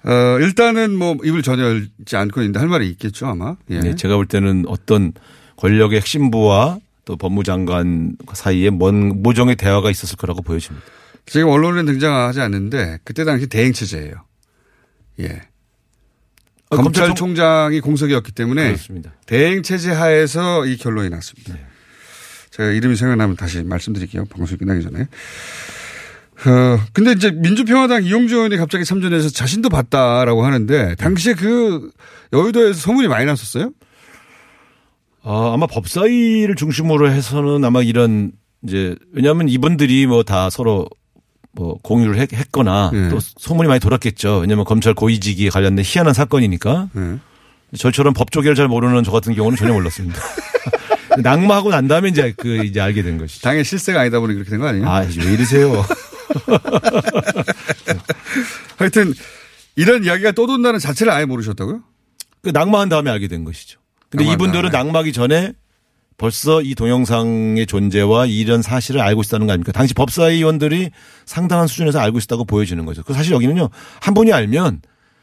[0.04, 3.56] 어, 일단은 뭐 입을 전혀 열지 않고 있는데 할 말이 있겠죠 아마.
[3.70, 3.80] 예.
[3.80, 5.12] 네, 제가 볼 때는 어떤
[5.56, 10.84] 권력의 핵심부와 또 법무장관 사이에 뭔 모종의 대화가 있었을 거라고 보여집니다.
[11.26, 14.14] 지금 언론에 등장하지 않는데 그때 당시 대행 체제예요.
[15.20, 15.42] 예.
[16.74, 19.12] 아, 검찰총장이 공석이었기 때문에 그렇습니다.
[19.26, 21.54] 대행 체제 하에서 이 결론이 났습니다.
[22.50, 24.24] 제가 이름이 생각나면 다시 말씀드릴게요.
[24.26, 25.00] 방송이 끝나기 전에.
[26.46, 31.90] 어, 근데 이제 민주평화당 이용주 의원이 갑자기 참전해서 자신도 봤다라고 하는데 당시에 그
[32.32, 33.70] 여의도에서 소문이 많이 났었어요?
[35.22, 38.32] 아, 아마 법사위를 중심으로 해서는 아마 이런
[38.62, 40.86] 이제 왜냐하면 이분들이 뭐 다 서로
[41.56, 43.08] 뭐 공유를 했, 했거나 네.
[43.08, 44.38] 또 소문이 많이 돌았겠죠.
[44.38, 47.18] 왜냐하면 검찰 고위직에 관련된 희한한 사건이니까 네.
[47.78, 50.20] 저처럼 법 조계를 잘 모르는 저 같은 경우는 전혀 몰랐습니다.
[51.22, 53.42] 낙마하고 난 다음에 이제 그 이제 알게 된 것이죠.
[53.42, 54.88] 당의 실세가 아니다 보니 그렇게 된 거 아니에요?
[54.88, 55.84] 아, 왜 이러세요?
[58.78, 59.12] 하여튼
[59.76, 61.80] 이런 이야기가 떠돈다는 자체를 아예 모르셨다고요?
[62.42, 63.80] 그 낙마한 다음에 알게 된 것이죠.
[64.10, 64.70] 근데 이분들은.
[64.70, 65.52] 낙마하기 전에
[66.16, 69.72] 벌써 이 동영상의 존재와 이런 사실을 알고 있었다는 거 아닙니까?
[69.72, 70.90] 당시 법사위원들이
[71.26, 73.02] 상당한 수준에서 알고 있었다고 보여지는 거죠.
[73.02, 73.68] 그 사실 여기는요,
[74.00, 74.82] 한 분이 알면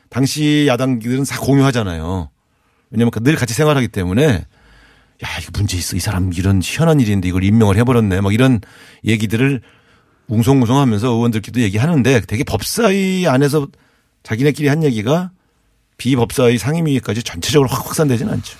[0.09, 2.29] 당시 야당들은 다 공유하잖아요.
[2.89, 4.45] 왜냐면 늘 같이 생활하기 때문에
[5.23, 5.95] 야, 이거 문제 있어.
[5.95, 8.21] 이 사람 이런 희한한 일인데 이걸 임명을 해버렸네.
[8.21, 8.59] 막 이런
[9.05, 9.61] 얘기들을
[10.27, 13.67] 웅성웅성 하면서 의원들끼리도 얘기하는데 되게 법사위 안에서
[14.23, 15.31] 자기네끼리 한 얘기가
[15.97, 18.57] 비법사위 상임위까지 전체적으로 확 확산되지는 않죠.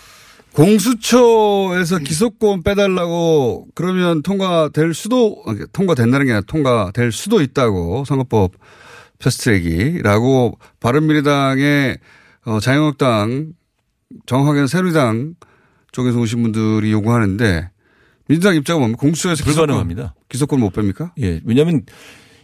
[0.54, 8.54] 공수처에서 기소권 빼달라고 그러면 통과될 수도 통과된다는 게 아니라 통과될 수도 있다고 선거법
[9.20, 11.98] 패스트트랙이라고 바른미래당의
[12.46, 13.54] 어, 자유한국당
[14.26, 15.36] 정확하게는 새누리당
[15.92, 17.70] 쪽에서 오신 분들이 요구하는데
[18.28, 19.00] 민주당 입장은 뭡니까?
[19.00, 20.16] 공수처에서 불가능합니다.
[20.30, 21.12] 기소권 못 뺍니까?
[21.20, 21.42] 예.
[21.46, 21.84] 왜냐하면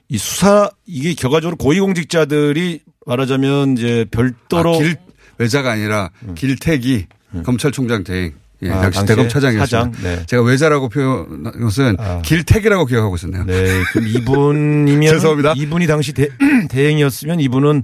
[0.10, 4.98] 이 수사 이게 결과적으로 고위공직자들이 말하자면 이제 별도로 아, 길
[5.38, 7.08] 외자가 아니라 길택이
[7.44, 8.34] 검찰총장 대행.
[8.64, 9.06] 예, 아, 당시.
[9.30, 10.26] 차장, 네.
[10.26, 12.22] 제가 외자라고 표현한 것은 아.
[12.24, 13.46] 길택이라고 기억하고 있었네요.
[13.46, 13.84] 네.
[13.92, 15.54] 그럼 이분이면 죄송합니다.
[15.56, 16.30] 이분이 당시 대,
[16.70, 17.84] 대행이었으면 이분은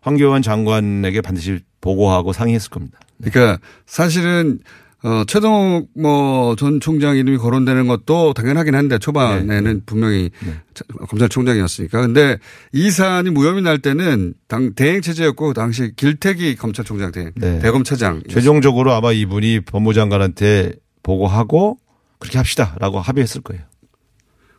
[0.00, 2.98] 황교안 장관에게 반드시 보고하고 상의했을 겁니다.
[3.22, 4.58] 그러니까 사실은
[5.04, 9.80] 어 최동욱 뭐 전 총장 이름이 거론되는 것도 당연하긴 한데 초반에는 네.
[9.86, 10.30] 분명히
[10.74, 12.00] 차- 검찰총장이었으니까.
[12.00, 12.38] 근데
[12.72, 17.60] 이 사안이 무혐의 날 때는 당 대행 체제였고 그 당시 길택이 검찰총장 대행 네.
[17.60, 20.72] 대검차장 최종적으로 아마 이분이 법무장관한테
[21.04, 21.78] 보고하고
[22.18, 23.62] 그렇게 합시다라고 합의했을 거예요.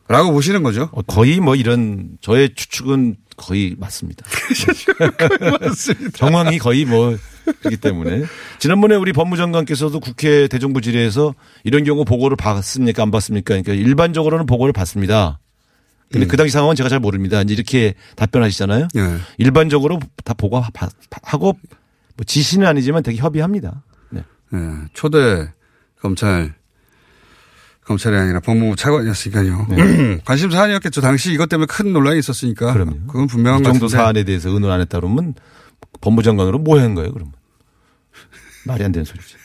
[0.10, 0.90] 라고 보시는 거죠.
[0.92, 4.26] 어, 거의 뭐 이런 저의 추측은 거의 맞습니다.
[5.62, 6.18] 맞습니다.
[6.18, 7.16] 정황이 거의 뭐
[7.60, 8.24] 그렇기 때문에
[8.58, 13.54] 지난번에 우리 법무장관께서도 국회 대정부 질의에서 이런 경우 보고를 받습니까 안 받습니까?
[13.62, 15.40] 그러니까 일반적으로는 보고를 받습니다.
[16.12, 17.40] 근데 그 당시 상황은 제가 잘 모릅니다.
[17.44, 18.88] 이제 이렇게 답변하시잖아요.
[18.98, 19.18] 예.
[19.38, 20.70] 일반적으로 다 보고 하-
[21.22, 21.54] 하고
[22.18, 23.84] 뭐 지시는 아니지만 되게 협의합니다.
[24.10, 24.24] 네.
[24.56, 24.58] 예.
[24.94, 25.50] 초대
[26.02, 26.56] 검찰
[27.90, 29.68] 검찰이 아니라 법무부 차관이었으니까요.
[30.24, 31.02] 관심 사안이었겠죠.
[31.02, 32.72] 당시 이것 때문에 큰 논란이 있었으니까.
[32.72, 33.08] 그럼요.
[33.08, 33.98] 그건 분명한 이것 정도 같은데.
[34.04, 35.34] 사안에 대해서 의논 안 했다 그러면
[36.02, 37.34] 법무장관으로 뭐 한 거예요, 그러면?
[38.66, 39.36] 말이 안 되는 소리지.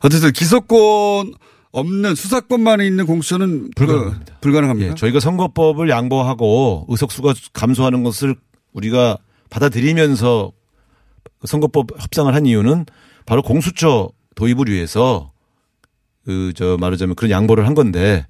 [0.00, 1.34] 어쨌든 기소권
[1.70, 4.34] 없는 수사권만 있는 공수처는 불가능합니다.
[4.34, 4.90] 그 불가능합니까?
[4.90, 8.34] 예, 저희가 선거법을 양보하고 의석수가 감소하는 것을
[8.72, 9.18] 우리가
[9.50, 10.52] 받아들이면서
[11.40, 12.86] 그 선거법 협상을 한 이유는
[13.24, 15.31] 바로 공수처 도입을 위해서
[16.24, 18.26] 그저 말하자면 그런 양보를 한 건데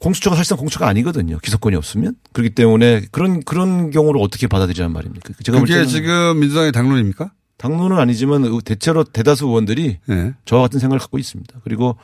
[0.00, 1.38] 공수처가 사실상 공수처가 아니거든요.
[1.38, 5.34] 기소권이 없으면 그렇기 때문에 그런 그런 경우를 어떻게 받아들이란 말입니까?
[5.42, 7.32] 제가 볼 그게 지금 민주당의 당론입니까?
[7.58, 10.34] 당론은 아니지만 대체로 대다수 의원들이 예.
[10.44, 11.60] 저와 같은 생각을 갖고 있습니다.
[11.62, 11.96] 그리고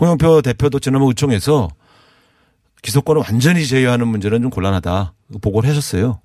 [0.00, 1.68] 홍영표 대표도 지난번 의총에서
[2.82, 6.20] 기소권을 완전히 제외하는 문제는 좀 곤란하다 보고를 하셨어요.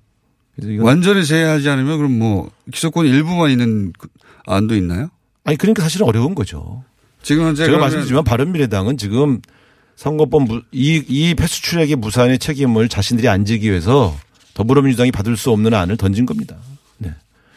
[0.80, 4.08] 완전히 제외하지 않으면 그럼 뭐 기소권 일부만 있는 그
[4.46, 5.10] 안도 있나요?
[5.44, 6.84] 아니 그러니까 사실은 어려운 거죠.
[7.26, 9.40] 지금 제가 말씀드리지만 바른미래당은 지금
[9.96, 14.16] 선거법 무- 이, 이 패스트트랙의 무산의 책임을 자신들이 안 지기 위해서
[14.54, 16.56] 더불어민주당이 받을 수 없는 안을 던진 겁니다.
[16.98, 17.12] 네.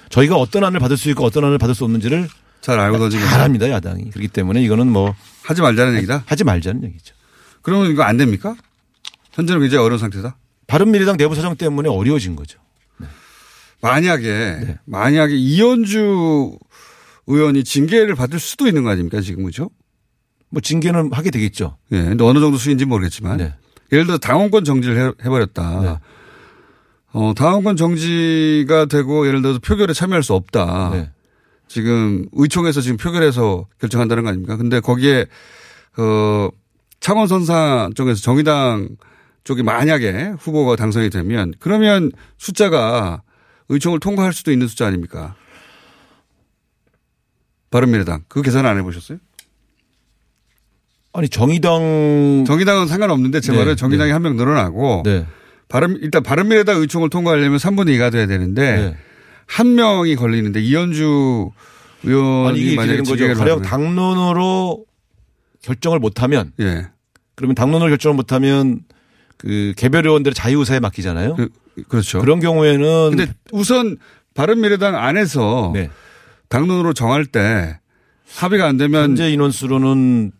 [0.10, 2.28] 저희가 어떤 안을 받을 수 있고 어떤 안을 받을 수 없는지를
[2.62, 6.24] 잘 알고 던지고 잘 합니다 야당이 그렇기 때문에 이거는 뭐 하지 말자는 얘기다.
[6.26, 7.14] 하지 말자는 얘기죠.
[7.62, 8.56] 그러면 이거 안 됩니까?
[9.34, 10.36] 현재는 굉장히 어려운 상태다.
[10.66, 12.58] 바른미래당 내부 사정 때문에 어려워진 거죠.
[13.82, 14.28] 만약에
[14.66, 14.78] 네.
[14.86, 16.58] 만약에 이현주
[17.30, 19.70] 의원이 징계를 받을 수도 있는 거 아닙니까 지금 그죠?
[20.50, 21.78] 뭐 징계는 하게 되겠죠.
[21.92, 22.02] 예.
[22.04, 23.54] 근데 어느 정도 수인지 는 모르겠지만 네.
[23.92, 25.82] 예를 들어 당원권 정지를 해, 해버렸다.
[25.82, 26.00] 네.
[27.12, 30.90] 어, 당원권 정지가 되고 예를 들어서 표결에 참여할 수 없다.
[30.94, 31.12] 네.
[31.68, 34.58] 지금 의총에서 지금 표결해서 결정한다는 거 아닙니까?
[34.58, 35.28] 근데 거기에
[35.98, 36.50] 어
[37.00, 38.90] 창원 선사 쪽에서 정의당
[39.44, 43.22] 쪽이 만약에 후보가 당선이 되면 그러면 숫자가
[43.70, 45.36] 의총을 통과할 수도 있는 숫자 아닙니까?
[47.72, 49.18] 바른미래당 그 계산 안 해보셨어요?
[51.14, 55.26] 아니 정의당 정의당은 상관없는데 제 네, 말은 정의당이 한명 늘어나고 네.
[55.68, 58.98] 바른 일단 바른미래당 의총을 통과하려면 3분의 2가 돼야 되는데 네.
[59.46, 61.50] 한 명이 걸리는데 이현주
[62.04, 63.40] 의원이 아니 이게 만약에 되는 거죠.
[63.40, 64.86] 가령 당론으로
[65.62, 66.88] 결정을 못하면 예
[67.36, 68.82] 그러면 당론으로 결정을 못하면
[69.38, 71.36] 그 개별 의원들의 자유의사에 맡기잖아요.
[71.36, 71.50] 그,
[71.88, 72.20] 그렇죠.
[72.20, 73.98] 그런 경우에는 근데 우선
[74.34, 75.90] 바른미래당 안에서 네.
[76.50, 77.80] 당론으로 정할 때
[78.36, 80.32] 합의가 안 되면 현재 인원수로는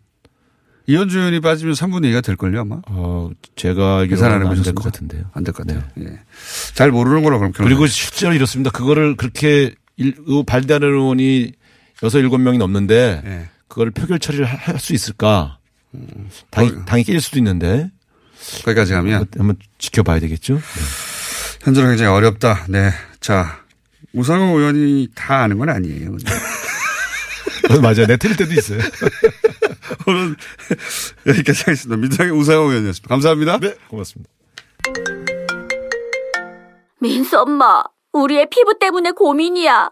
[0.88, 4.82] 이현주 의원이 빠지면 3분의 2가 될걸요 아마 어 제가 계산 안 해보셨습니까?
[4.82, 5.26] 것 같은데요.
[5.34, 5.84] 안 될 것 같아요.
[6.02, 6.20] 예.
[6.74, 8.72] 잘 모르는 거라 그럼 그리고 실제로 이렇습니다.
[8.72, 11.52] 그거를 그렇게 일, 의- 발대하는 의원이
[12.02, 13.50] 여섯 일곱 명이 넘는데 예.
[13.68, 15.60] 그걸 표결 처리를 할 수 있을까?
[16.50, 16.86] 당이, 어.
[16.86, 17.92] 당이 낄 수도 있는데
[18.64, 20.60] 거기까지 가면 한번 지켜봐야 되겠죠.
[21.62, 22.66] 현재로 굉장히 어렵다.
[22.70, 22.90] 네.
[23.20, 23.60] 자,
[24.14, 26.12] 우상호 의원이 다 아는 건 아니에요.
[27.70, 28.08] 어, 맞아요.
[28.08, 28.80] 내 틀릴 때도 있어요.
[30.08, 30.36] 오늘
[31.28, 31.98] 여기까지 하겠습니다.
[31.98, 33.08] 민주당의 우상호 의원이었습니다.
[33.08, 33.60] 감사합니다.
[33.60, 34.32] 네, 고맙습니다.
[37.00, 39.92] 민수 엄마, 우리의 피부 때문에 고민이야.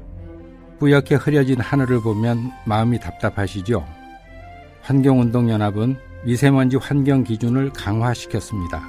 [0.81, 3.85] 뿌옇게 흐려진 하늘을 보면 마음이 답답하시죠?
[4.81, 8.81] 환경운동연합은 미세먼지 환경 기준을 강화시켰습니다.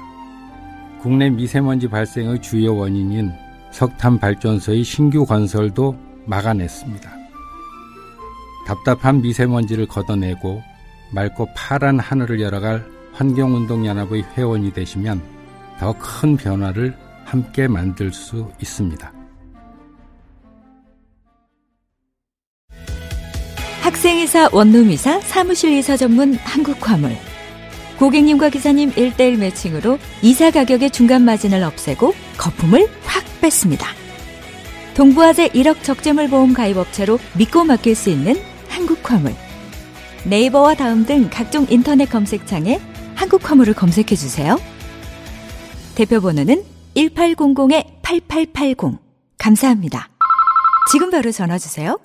[1.02, 3.30] 국내 미세먼지 발생의 주요 원인인
[3.72, 7.10] 석탄 발전소의 신규 건설도 막아냈습니다.
[8.66, 10.62] 답답한 미세먼지를 걷어내고
[11.12, 15.20] 맑고 파란 하늘을 열어갈 환경운동연합의 회원이 되시면
[15.78, 19.21] 더 큰 변화를 함께 만들 수 있습니다.
[23.82, 27.16] 학생이사 원룸이사 사무실이사 전문 한국화물.
[27.98, 33.88] 고객님과 기사님 1대1 매칭으로 이사 가격의 중간 마진을 없애고 거품을 확 뺐습니다.
[34.94, 39.34] 동부화재 1억 적재물 보험 가입업체로 믿고 맡길 수 있는 한국화물.
[40.26, 42.80] 네이버와 다음 등 각종 인터넷 검색창에
[43.16, 44.60] 한국화물을 검색해 주세요.
[45.96, 46.62] 대표 번호는
[46.94, 48.98] 1800-8880.
[49.38, 50.08] 감사합니다.
[50.92, 51.98] 지금 바로 전화 주세요.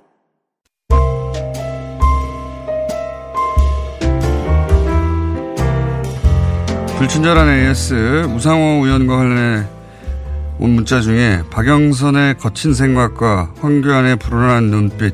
[6.97, 7.93] 불친절한 AS
[8.35, 9.67] 우상호 의원과 관련해
[10.59, 15.13] 온 문자 중에 박영선의 거친 생각과 황교안의 불안한 눈빛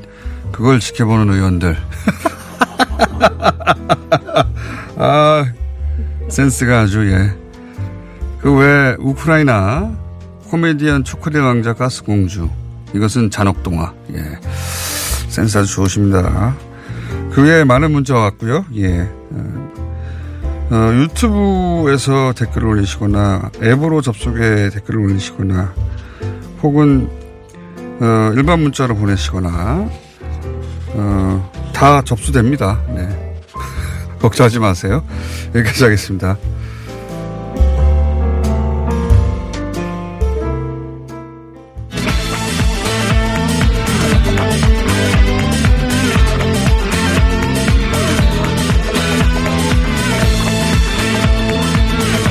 [0.54, 1.76] 그걸 지켜보는 의원들
[4.96, 5.46] 아
[6.30, 7.34] 센스가 아주 예.
[8.40, 9.92] 그 외 우크라이나
[10.50, 12.50] 코미디언 초콜릿 왕자 가스공주
[12.94, 14.24] 이것은 잔혹동화 예.
[15.28, 16.56] 센스 아주 좋으십니다
[17.34, 19.10] 그 외에 많은 문자 왔고요 예.
[20.70, 25.74] 어, 유튜브에서 댓글을 올리시거나 앱으로 접속해 댓글을 올리시거나
[26.62, 27.10] 혹은
[28.00, 29.90] 어, 일반 문자로 보내시거나
[30.96, 32.82] 어, 다 접수됩니다.
[32.90, 33.36] 네.
[34.20, 35.04] 걱정하지 마세요.
[35.54, 36.38] 여기까지 하겠습니다.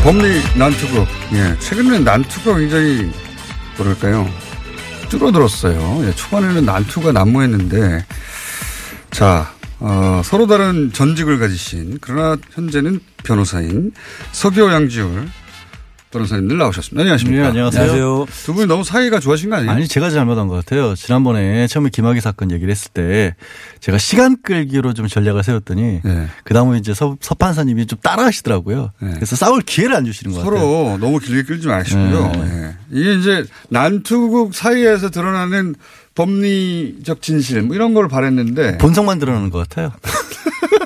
[0.02, 1.06] 법리 난투극.
[1.34, 3.08] 예, 최근에 난투가 굉장히
[3.76, 4.28] 뭐랄까요.
[5.08, 6.04] 줄어들었어요.
[6.04, 8.04] 예, 초반에는 난투가 난무했는데
[9.12, 13.92] 자, 어, 서로 다른 전직을 가지신 그러나 현재는 변호사인
[14.32, 15.28] 서기호 양지울
[16.12, 17.00] 변호사님들 나오셨습니다.
[17.00, 17.42] 안녕하십니까?
[17.42, 18.26] 네, 안녕하세요.
[18.44, 19.70] 두 분이 너무 사이가 좋아진 거 아니에요?
[19.70, 20.94] 아니 제가 잘못한 것 같아요.
[20.94, 23.34] 지난번에 처음에 김학의 사건 얘기를 했을 때
[23.80, 26.26] 제가 시간 끌기로 좀 전략을 세웠더니 네.
[26.44, 28.92] 그 다음에 이제 서, 서 판사님이 좀 따라 하시더라고요.
[29.00, 29.12] 네.
[29.14, 30.60] 그래서 싸울 기회를 안 주시는 것 같아요.
[30.60, 32.32] 서로 너무 길게 끌지 마시고요.
[32.34, 32.42] 네.
[32.44, 32.76] 예.
[32.90, 35.74] 이게 이제 난투국 사이에서 드러나는
[36.14, 39.92] 법리적 진실 뭐 이런 걸 바랬는데 본성만 드러나는 것 같아요.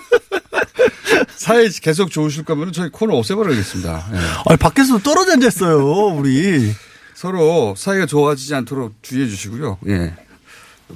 [1.37, 4.07] 사이 계속 좋으실 거면 저희 코너 없애버리겠습니다.
[4.13, 4.19] 예.
[4.47, 6.73] 아니 밖에서 떨어져 앉았어요, 우리.
[7.15, 9.79] 서로 사이가 좋아지지 않도록 주의해 주시고요.
[9.89, 10.15] 예.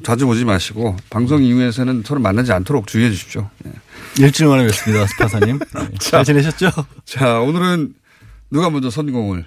[0.03, 3.49] 자주 보지 마시고 방송 이후에서는 서로 만나지 않도록 주의해 주십시오.
[3.67, 3.73] 예.
[4.23, 5.59] 일주일 만에 뵙습니다, 스파사님.
[5.59, 5.89] 네.
[5.99, 6.71] 잘 지내셨죠?
[7.05, 7.95] 자, 오늘은
[8.51, 9.45] 누가 먼저 선공을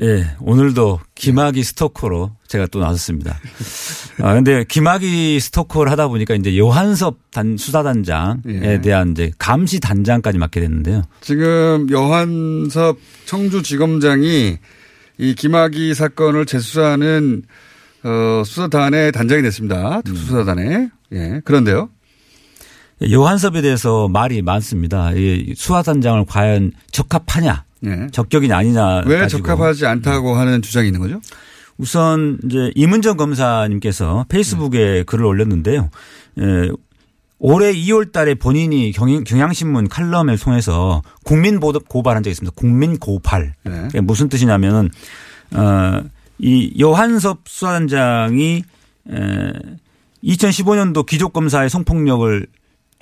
[0.00, 3.38] 예, 오늘도 김학의 스토커로 제가 또 나섰습니다.
[4.22, 8.80] 아, 근데 김학의 스토커를 하다 보니까 이제 요한섭 단, 수사단장에 예.
[8.80, 11.02] 대한 이제 감시 단장까지 맡게 됐는데요.
[11.20, 14.58] 지금 여한섭 청주지검장이
[15.18, 17.42] 이 김학의 사건을 재수사하는
[18.04, 20.00] 어, 수사단의 단장이 됐습니다.
[20.02, 20.88] 특수수사단에.
[21.12, 21.40] 예.
[21.44, 21.90] 그런데요.
[23.10, 25.12] 요한섭에 대해서 말이 많습니다.
[25.12, 28.06] 이 수사단장을 과연 적합하냐, 예.
[28.12, 29.02] 적격이냐 아니냐.
[29.06, 29.42] 왜 가지고.
[29.42, 31.20] 적합하지 않다고 하는 주장이 있는 거죠?
[31.78, 35.90] 우선 이제 이문정 검사님께서 페이스북에 글을 올렸는데요.
[36.40, 36.70] 예,
[37.38, 42.54] 올해 2월 달에 본인이 경, 경향신문 칼럼을 통해서 국민 보도- 고발한 적이 있습니다.
[42.54, 43.54] 국민 고발.
[43.64, 44.00] 네.
[44.00, 44.90] 무슨 뜻이냐면은,
[45.52, 46.02] 어,
[46.38, 48.62] 이 요한섭 수사단장이
[49.10, 49.52] 에,
[50.24, 52.46] 2015년도 기족검사의 성폭력을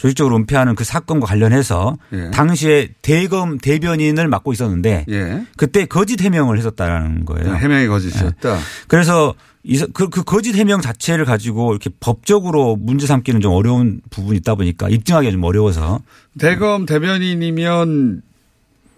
[0.00, 2.30] 조직적으로 은폐하는 그 사건과 관련해서 예.
[2.30, 5.44] 당시에 대검 대변인을 맡고 있었는데 예.
[5.58, 7.54] 그때 거짓 해명을 했었다라는 거예요.
[7.54, 8.56] 해명이 거짓이었다.
[8.88, 14.38] 그래서 이- 그, 그 거짓 해명 자체를 가지고 이렇게 법적으로 문제 삼기는 좀 어려운 부분이
[14.38, 16.00] 있다 보니까 입증하기가 좀 어려워서
[16.38, 18.22] 대검 대변인이면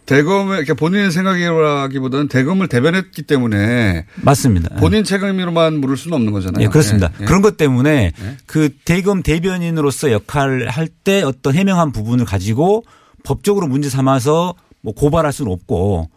[0.07, 4.75] 대검의 그러니까 본인의 생각이라기보다는 대검을 대변했기 때문에 맞습니다.
[4.77, 6.65] 본인 책임으로만 물을 수는 없는 거잖아요.
[6.65, 7.11] 예, 그렇습니다.
[7.19, 7.25] 예, 예.
[7.25, 8.13] 그런 것 때문에
[8.47, 12.85] 그 대검 대변인으로서 역할을 할 때 어떤 해명한 부분을 가지고
[13.25, 16.11] 법적으로 문제 삼아서 뭐 고발할 수는 없고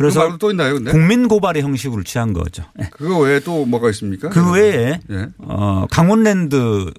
[0.00, 0.92] 그래서 또 있나요, 근데?
[0.92, 2.64] 국민 고발의 형식으로 취한 거죠.
[2.80, 2.88] 예.
[2.90, 4.30] 그거 외에 또 뭐가 있습니까?
[4.30, 5.28] 그 외에 예.
[5.38, 6.90] 어, 강원랜드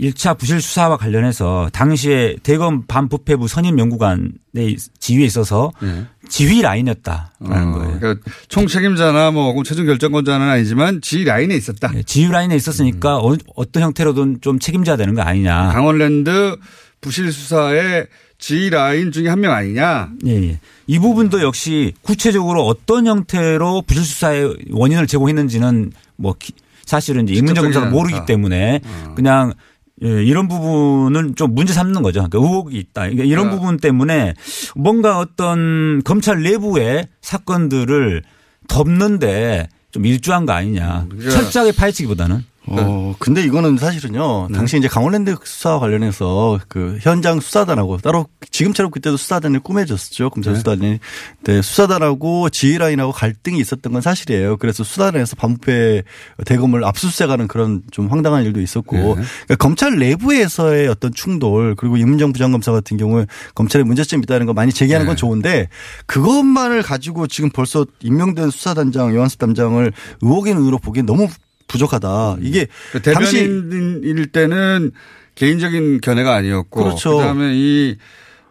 [0.00, 6.06] 1차 부실 수사와 관련해서 당시에 대검 반부패부 선임 연구관의 지위에 있어서 예.
[6.28, 7.98] 지휘 라인이었다라는 어, 거예요.
[7.98, 11.90] 그러니까 총 책임자나 뭐 최종 결정권자는 아니지만 지 라인에 있었다.
[11.96, 15.70] 예, 지휘 라인에 있었으니까 어, 어떤 형태로든 좀 책임져야 되는 거 아니냐.
[15.72, 16.56] 강원랜드
[17.00, 18.06] 부실 수사의
[18.46, 20.10] 지 라인 중에 한 명 아니냐?
[20.26, 20.60] 예, 예.
[20.86, 26.52] 이 부분도 역시 구체적으로 어떤 형태로 부실 수사의 원인을 제공했는지는 뭐 기-
[26.84, 28.26] 사실은 이제 임문정 검사가 모르기 않다.
[28.26, 29.14] 때문에 어.
[29.16, 29.54] 그냥
[30.02, 32.26] 예, 이런 부분은 좀 문제 삼는 거죠.
[32.28, 33.02] 그러니까 의혹이 있다.
[33.02, 33.56] 그러니까 이런 그러니까.
[33.60, 34.34] 부분 때문에
[34.76, 38.22] 뭔가 어떤 검찰 내부의 사건들을
[38.68, 41.06] 덮는데 좀 일조한 거 아니냐.
[41.08, 41.30] 그러니까.
[41.30, 42.44] 철저하게 파헤치기보다는.
[42.66, 44.48] 어, 근데 이거는 사실은요.
[44.50, 44.56] 네.
[44.56, 50.30] 당시 이제 강원랜드 수사와 관련해서 그 현장 수사단하고 따로 지금처럼 그때도 수사단을 꾸며줬었죠.
[50.30, 50.58] 검찰 네.
[50.58, 50.98] 수사단이.
[51.44, 54.56] 네, 수사단하고 지휘라인하고 갈등이 있었던 건 사실이에요.
[54.56, 56.04] 그래서 수사단에서 반부패
[56.46, 58.96] 대검을 압수수색하는 그런 좀 황당한 일도 있었고.
[58.96, 59.14] 네.
[59.14, 64.54] 그러니까 검찰 내부에서의 어떤 충돌 그리고 임문정 부 장검사 같은 경우에 검찰에 문제점이 있다는 거
[64.54, 65.20] 많이 제기하는 건 네.
[65.20, 65.68] 좋은데
[66.06, 71.28] 그것만을 가지고 지금 벌써 임명된 수사단장, 요한수 담장을 의혹인으로 보기엔 너무
[71.74, 72.38] 부족하다.
[72.40, 74.92] 이게 그 대변인일 때는
[75.34, 77.16] 개인적인 견해가 아니었고 그렇죠.
[77.16, 77.96] 그다음에 이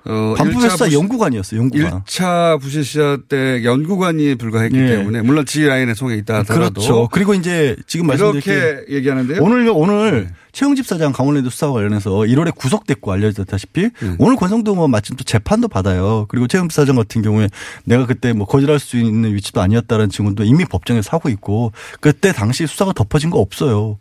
[0.05, 1.59] 어, 반부패 1차 수사 부실- 연구관이었어요.
[1.61, 2.03] 연구관.
[2.03, 4.87] 1차 부실 시사 때 연구관이 불과했기 예.
[4.97, 7.07] 때문에 물론 지 라인에 속에 있다 하더라도 그렇죠.
[7.11, 9.41] 그리고 이제 지금 말씀드린 이렇게 얘기하는데요.
[9.41, 14.15] 오늘 오늘 최영집 사장 강원랜드 수사와 관련해서 1월에 구속됐고 알려졌다시피 네.
[14.19, 16.25] 오늘 권성동 의원 마침 또 재판도 받아요.
[16.27, 17.47] 그리고 최영집 사장 같은 경우에
[17.85, 22.67] 내가 그때 뭐 거절할 수 있는 위치도 아니었다는 증언도 이미 법정에서 하고 있고 그때 당시
[22.67, 23.97] 수사가 덮어진 거 없어요.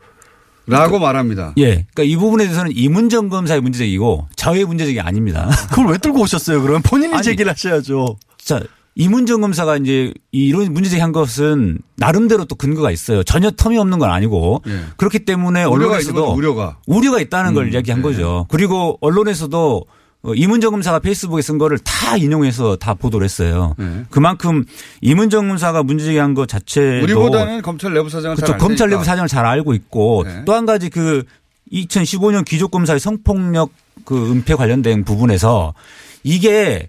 [0.67, 1.55] 라고 말합니다.
[1.59, 1.87] 예.
[1.93, 5.51] 그러니까 이 부분에 대해서는 이문정 검사의 문제적이고 저의 문제적이 아닙니다.
[5.71, 6.63] 그걸 왜 들고 오셨어요?
[6.63, 8.17] 그러면 본인이 아니, 제기를 하셔야죠.
[8.39, 8.61] 자,
[8.95, 13.23] 이문정 검사가 이제 이런 문제제기한 것은 나름대로 또 근거가 있어요.
[13.23, 14.81] 전혀 텀이 없는 건 아니고 예.
[14.97, 16.79] 그렇기 때문에 우려가 언론에서도 우려가.
[16.87, 18.09] 우려가 있다는 걸 음, 이야기한 네.
[18.09, 18.47] 거죠.
[18.51, 23.75] 그리고 언론에서도 어, 이문정 검사가 페이스북에 쓴 거를 다 인용해서 다 보도를 했어요.
[23.77, 24.05] 네.
[24.11, 24.65] 그만큼
[25.01, 28.53] 이문정 검사가 문제제기한 것 자체도 우리보다는 검찰 내부 사정을 그렇죠.
[28.53, 28.89] 잘 검찰.
[28.91, 30.43] 내부 사정을 잘 알고 있고 네.
[30.45, 31.25] 또한 가지 그
[31.73, 33.71] 2015년 기조검사의 성폭력
[34.05, 35.75] 그 은폐 관련된 부분에서
[36.23, 36.89] 이게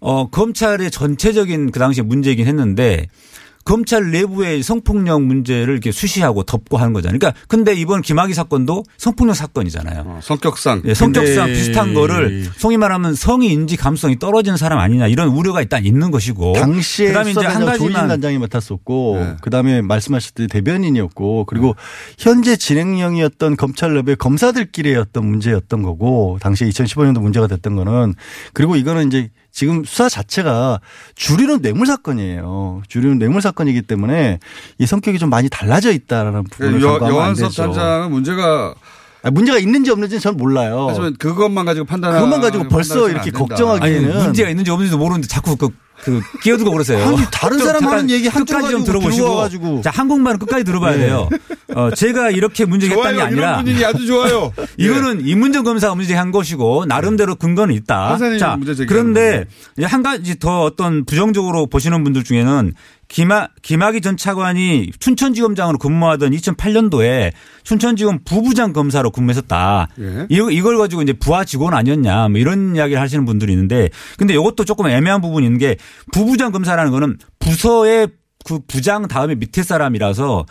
[0.00, 3.06] 어 검찰의 전체적인 그 당시에 문제이긴 했는데
[3.64, 7.18] 검찰 내부의 성폭력 문제를 이렇게 수시하고 덮고 하는 거잖아요.
[7.18, 10.02] 그러니까 근데 이번 김학의 사건도 성폭력 사건이잖아요.
[10.06, 15.28] 어, 성격상 예, 성격상 비슷한 거를 송이 말하면 성의 인지 감성이 떨어지는 사람 아니냐 이런
[15.28, 19.36] 우려가 일단 있는 것이고 당시에 그다음에 이제 한 수사단장 조인 가지만 단장이 맡았었고 네.
[19.40, 21.74] 그다음에 말씀하셨듯이 대변인이었고 그리고
[22.18, 28.14] 현재 진행형이었던 검찰 내부의 검사들끼리의 어떤 문제였던 거고 당시에 2015년도 문제가 됐던 거는
[28.52, 30.80] 그리고 이거는 이제 지금 수사 자체가
[31.14, 32.82] 주류는 뇌물 사건이에요.
[32.88, 34.40] 주류는 뇌물 사건이기 때문에
[34.78, 37.62] 이 성격이 좀 많이 달라져 있다라는 부분을 그 여- 간과하면 안 여한섭 되죠.
[37.62, 38.74] 단장은 문제가 아,
[39.30, 40.86] 문제가 있는지 없는지는 전 몰라요.
[40.88, 43.38] 하지만 그것만 가지고 판단하 그것만 가지고 벌써 이렇게 안 된다.
[43.38, 45.68] 걱정하기 아니 문제가 있는지 없는지도 모르는데 자꾸 그,
[46.02, 47.06] 그 끼어들고 그러세요.
[47.06, 49.24] 아니, 다른 좀 사람 잠깐 하는 얘기 한쪽 끝까지 좀 가지고 들어보시고.
[49.24, 49.80] 들어와가지고.
[49.82, 51.06] 자 한국말은 끝까지 들어봐야 네.
[51.06, 51.28] 돼요.
[51.74, 53.26] 어, 제가 이렇게 문제겠다는 게 좋아요.
[53.26, 54.52] 아니라 이런 분위기 아주 좋아요.
[54.76, 58.18] 이거는 이문정 검사가 문제한 것이고 나름대로 근거는 있다.
[58.38, 59.46] 자 그런데
[59.82, 62.74] 한 가지 더 어떤 부정적으로 보시는 분들 중에는
[63.08, 69.88] 김하, 김학의 전 차관이 춘천지검장으로 근무하던 2008년도에 춘천지검 부부장 검사로 근무했었다.
[70.00, 70.26] 예.
[70.30, 73.88] 이- 이걸 가지고 이제 부하 직원 아니었냐 뭐 이런 이야기를 하시는 분들이 있는데
[74.18, 75.76] 근데 이것도 조금 애매한 부분이 있는 게
[76.12, 78.08] 부부장 검사라는 거는 부서의
[78.44, 80.46] 그 부장 다음에 밑에 사람이라서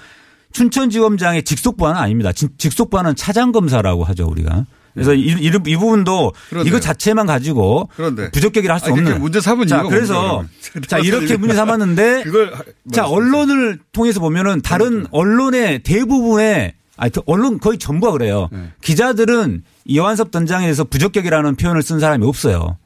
[0.53, 2.32] 춘천지검장의 직속부하는 아닙니다.
[2.32, 4.65] 진- 직속부하는 차장검사라고 하죠 우리가.
[4.93, 6.69] 그래서 이, 이, 이 부분도 그런데요.
[6.69, 8.29] 이거 자체만 가지고 그런데.
[8.31, 9.19] 부적격이라 할 수 없는.
[9.21, 10.43] 문제 삼은 자 그래서?
[10.87, 12.23] 자 이렇게 문제 삼았는데
[12.93, 13.05] 자.
[13.07, 18.49] 언론을 통해서 보면은 다른 언론의 대부분의 아니 그 언론 거의 전부가 그래요.
[18.51, 18.69] 네.
[18.83, 22.77] 기자들은 이완섭 단장에 대해서 부적격이라는 표현을 쓴 사람이 없어요.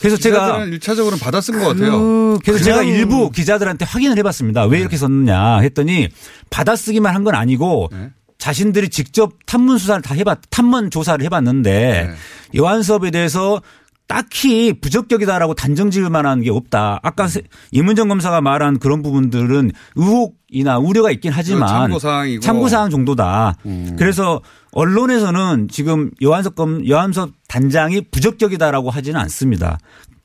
[0.00, 1.92] 그래서 제가 1차적으로는 받아 쓴 것 같아요.
[1.92, 4.64] 그, 그래서 제가 일부 기자들한테 확인을 해봤습니다.
[4.64, 4.68] 네.
[4.72, 6.08] 왜 이렇게 썼느냐 했더니
[6.50, 8.10] 받아쓰기만 한 건 아니고 네.
[8.46, 12.14] 자신들이 직접 탐문 수사를 다 해봤, 탐문 조사를 해봤는데 네.
[12.60, 13.62] 여한섭에 대해서
[14.08, 16.98] 딱히 부적격이다라고 단정 지을 만한 게 없다.
[17.04, 22.40] 아까 세- 이문정 검사가 말한 그런 부분들은 의혹이나 우려가 있긴 하지만 참고사항이고.
[22.40, 22.42] 음.
[22.42, 23.54] 참고사항 정도다.
[23.96, 24.40] 그래서
[24.72, 29.78] 언론에서는 지금 여한섭 검, 여한섭 단장이 부적격이다라고 하지는 않습니다.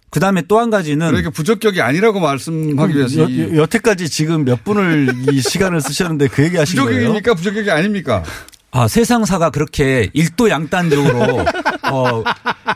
[0.10, 5.14] 그 다음에 또 한 가지는 그러니까 부적격이 아니라고 말씀하기 위해서 여, 여태까지 지금 몇 분을
[5.34, 6.90] 이 시간을 쓰셨는데 그 얘기 하신 거예요?
[6.92, 7.34] 부적격입니까?
[7.36, 8.24] 부적격이 아닙니까?
[8.72, 11.40] 아, 세상사가 그렇게 일도 양단적으로
[11.92, 12.24] 어,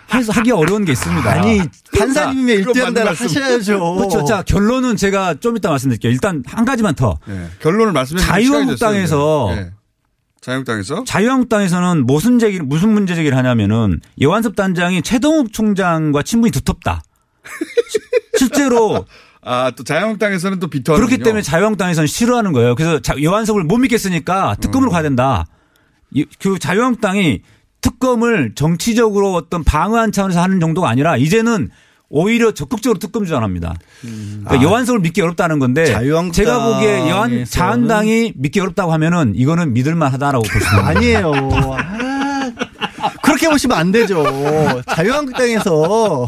[0.07, 1.29] 할- 하기 어려운 게 있습니다.
[1.31, 1.61] 아니
[1.97, 3.25] 판사님의 그건 일대양단을 맞는 말씀.
[3.27, 3.95] 하셔야죠.
[3.95, 4.23] 그렇죠.
[4.25, 6.11] 자, 결론은 제가 좀 이따 말씀드릴게요.
[6.11, 7.17] 일단 한 가지만 더.
[7.27, 7.47] 네.
[7.61, 9.51] 결론을 말씀해 주시면 자유한국당에서.
[9.55, 9.71] 네.
[10.41, 17.03] 자유한국당에서 자유한국당에서는 무슨 제기 무슨 문제 제기를 하냐면은 여한섭 단장이 최동욱 총장과 친분이 두텁다.
[18.37, 19.05] 실제로
[19.43, 22.75] 아 또 자유한국당에서는 또 비토하는 그렇기 때문에 자유한국당에서는 싫어하는 거예요.
[22.75, 24.93] 그래서 자- 여한섭을 못 믿겠으니까 특검으로 음.
[24.93, 25.45] 가야 된다.
[26.13, 27.41] 이- 그 자유한국당이
[27.81, 31.69] 특검을 정치적으로 어떤 방어한 차원에서 하는 정도가 아니라 이제는
[32.09, 33.73] 오히려 적극적으로 특검 주장합니다.
[34.01, 34.61] 그러니까 아.
[34.61, 35.85] 여한섭을 믿기 어렵다는 건데
[36.33, 40.87] 제가 보기에 여한 자한당이 믿기 어렵다고 하면은 이거는 믿을 만하다라고 볼수 있습니다.
[40.87, 41.31] 아니에요.
[43.41, 44.23] 아, 그렇게 보시면 안 되죠.
[44.87, 46.27] 자유한국당에서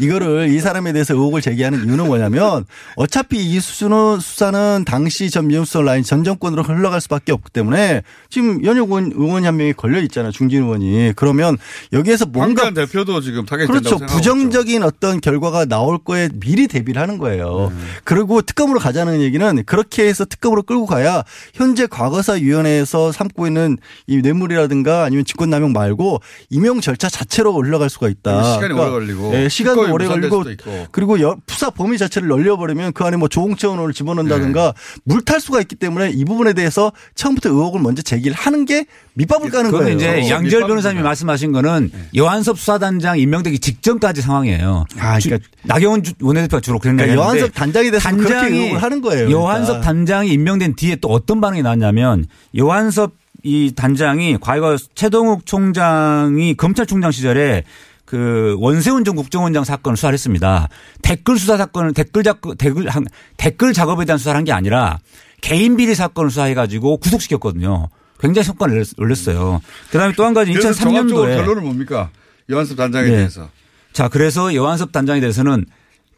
[0.00, 2.64] 이거를 이 사람에 대해서 의혹을 제기하는 이유는 뭐냐면
[2.96, 8.64] 어차피 이 수준은 수사는 당시 전 미용수석 라인 전 정권으로 흘러갈 수밖에 없기 때문에 지금
[8.64, 10.32] 연혁 의원, 한 명이 걸려 있잖아요.
[10.32, 11.12] 중진 의원이.
[11.14, 11.56] 그러면
[11.92, 13.98] 여기에서 뭔가 대표도 지금 그렇죠.
[13.98, 17.72] 부정적인 어떤 결과가 나올 거에 미리 대비를 하는 거예요.
[18.04, 21.22] 그리고 특검으로 가자는 얘기는 그렇게 해서 특검으로 끌고 가야
[21.54, 28.54] 현재 과거사위원회에서 삼고 있는 이 뇌물이라든가 아니면 직권남용 말고 임용 절차 자체로 올라갈 수가 있다.
[28.54, 30.44] 시간이 오래 걸리고 예, 시간도 오래 걸리고.
[30.90, 35.00] 그리고 여- 푸사 범위 자체를 늘려버리면 그 안에 뭐 조홍채원을 집어넣는다든가 네.
[35.04, 39.70] 물탈 수가 있기 때문에 이 부분에 대해서 처음부터 의혹을 먼저 제기를 하는 게 밑밥을 까는
[39.70, 39.96] 그건 거예요.
[39.96, 40.66] 이제 양재열 밑밥입니다.
[40.66, 42.00] 변호사님이 말씀하신 거는 네.
[42.14, 44.86] 여한섭 수사단장 임명되기 직전까지 상황이에요.
[44.98, 48.82] 아, 그러니까 주- 나경원 주- 원내대표가 주로 그런 그러니까 얘기 여한섭 단장에 대해서 그렇게 의혹을
[48.82, 49.30] 하는 거예요.
[49.30, 49.84] 여한섭 그러니까.
[49.86, 52.24] 단장이 임명된 뒤에 또 어떤 반응이 나왔냐면
[52.56, 53.12] 여한섭
[53.42, 57.64] 이 단장이 과거 최동욱 총장이 검찰총장 시절에
[58.04, 60.68] 그 원세훈 전 국정원장 사건을 수사를 했습니다.
[61.02, 64.98] 댓글 수사 사건을 댓글 작 댓글 한- 댓글 작업에 대한 수사를 한 게 아니라
[65.40, 67.88] 개인 비리 사건을 수사해 가지고 구속시켰거든요.
[68.18, 69.60] 굉장히 성과를 올렸- 올렸어요.
[69.90, 72.10] 그다음에 또 한 가지 그래서 종합적으로 2003년도에 결론은 뭡니까?
[72.50, 73.16] 여한섭 단장에 네.
[73.16, 73.48] 대해서.
[73.92, 75.64] 자, 그래서 여한섭 단장에 대해서는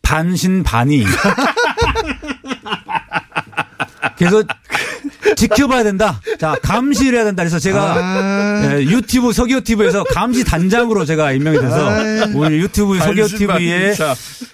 [0.03, 1.05] 반신반의.
[4.19, 4.43] 그래서
[5.37, 6.21] 지켜봐야 된다.
[6.39, 7.43] 자, 감시를 해야 된다.
[7.43, 8.75] 그래서 제가 아.
[8.75, 11.91] 예, 유튜브 서기호 TV에서 감시 단장으로 제가 임명이 돼서
[12.35, 13.95] 우리 유튜브 서기호 TV의.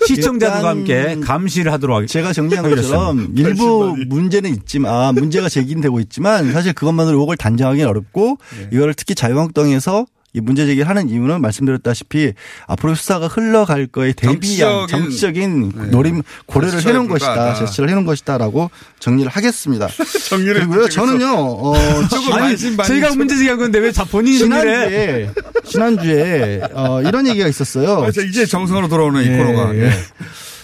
[0.07, 2.13] 시청자들과 함께 감시를 하도록 하겠습니다.
[2.13, 8.39] 제가 정리한 것처럼 일부 문제는 있지만 아, 문제가 제기되고 있지만 사실 그것만으로 의혹을 단정하기는 어렵고
[8.59, 8.69] 네.
[8.73, 10.07] 이거를 특히 자유한국당에서
[10.39, 12.33] 이 문제 제기를 하는 이유는 말씀드렸다시피
[12.69, 15.87] 앞으로 수사가 흘러갈 거에 대비한 정치적인- 정치적인 네.
[15.87, 17.33] 노림 고려를 해놓은 것이다.
[17.35, 17.59] 불과하다.
[17.59, 18.71] 제스처를 해놓은 것이다라고
[19.01, 19.89] 정리를 하겠습니다.
[20.31, 20.89] 정리를 그리고요.
[20.89, 21.75] 저는요 어,
[22.09, 24.39] 조금 아니, 저희가 좀- 문제 제기한 건데 왜 자 본인이?
[24.39, 25.31] 지난주에
[25.65, 28.05] 지난주에 어, 이런 얘기가 있었어요.
[28.05, 29.75] 아, 저 이제 정상으로 돌아오는 이 예, 코너가.
[29.75, 29.85] 예.
[29.87, 29.91] 예.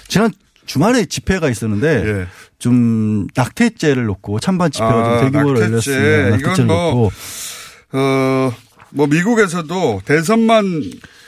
[0.07, 0.31] 지난
[0.67, 2.27] 주말에 집회가 있었는데 예.
[2.61, 5.73] 좀 낙태죄를 놓고 찬반 집회가 아, 좀 대규모로 낙태죄.
[5.73, 6.31] 열렸습니다.
[6.37, 7.13] 낙태죄를 이건 뭐 놓고
[7.97, 8.53] 어,
[8.95, 10.65] 뭐 미국에서도 대선만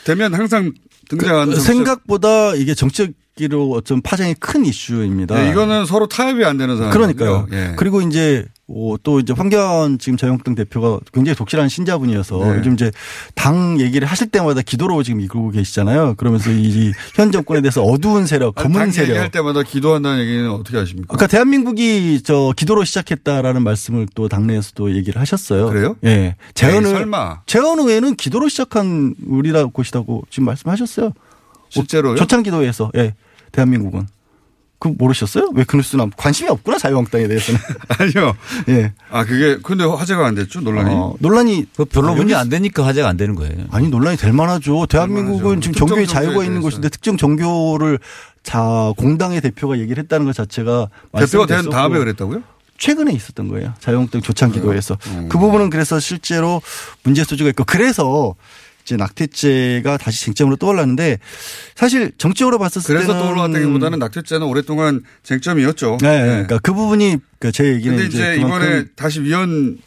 [0.05, 0.71] 되면 항상
[1.09, 5.35] 등장하는 정치적- 생각보다 이게 정치 적으로 좀 파장이 큰 이슈입니다.
[5.35, 6.91] 네, 이거는 서로 타협이 안 되는 상황.
[6.91, 7.47] 그러니까요.
[7.51, 7.73] 예.
[7.77, 12.57] 그리고 이제 어, 또 이제 황교안 지금 자유한국당 대표가 굉장히 독실한 신자분이어서 네.
[12.57, 12.91] 요즘 이제
[13.33, 16.15] 당 얘기를 하실 때마다 기도로 지금 이끌고 계시잖아요.
[16.17, 19.09] 그러면서 이 현 정권에 대해서 어두운 세력, 아니, 검은 당 세력.
[19.11, 21.13] 얘기할 때마다 기도한다는 얘기는 어떻게 하십니까?
[21.13, 25.67] 아까 대한민국이 저 기도로 시작했다라는 말씀을 또 당내에서도 얘기를 하셨어요.
[25.69, 25.95] 그래요?
[26.03, 26.35] 예.
[26.53, 27.41] 재헌을 에이, 설마.
[27.45, 31.11] 재헌 의회는 기도로 시작한 우리라 곳이라고 지금 말씀하셨어요.
[31.69, 32.15] 실제로요?
[32.15, 33.13] 조창 기도에서 예.
[33.61, 34.07] 대한민국은
[34.79, 35.49] 그 모르셨어요?
[35.55, 37.59] 왜 그 뉴스는 관심이 없구나 자유한국당에 대해서는.
[37.97, 38.35] 아니요.
[38.69, 38.93] 예.
[39.09, 40.93] 아 그게 근데 화제가 안 됐죠 논란이.
[40.93, 43.65] 어, 논란이 그 별로 아, 문제 안 되니까 화제가 안 되는 거예요.
[43.71, 44.85] 아니 논란이 될 만하죠.
[44.85, 45.59] 대한민국은 만하죠.
[45.61, 46.61] 지금 종교의 자유가 있는 대해서.
[46.61, 47.97] 곳인데 특정 종교를
[48.43, 52.43] 자 공당의 대표가 얘기를 했다는 것 자체가 대표가 된 다음에 그랬다고요?
[52.77, 53.73] 최근에 있었던 거예요.
[53.79, 55.27] 자유한국당 조창기도에서 음.
[55.29, 56.61] 그 부분은 그래서 실제로
[57.01, 58.35] 문제 소지가 있고 그래서
[58.87, 61.19] 이제 낙태죄가 다시 쟁점으로 떠올랐는데
[61.75, 65.97] 사실 정치적으로 봤었을 그래서 때는 떠올랐다기보다는 낙태죄는 오랫동안 쟁점이었죠.
[66.01, 69.79] 네, 그러니까 그 부분이 그제 얘기는 근데 이제, 이제 이번에 다시 위헌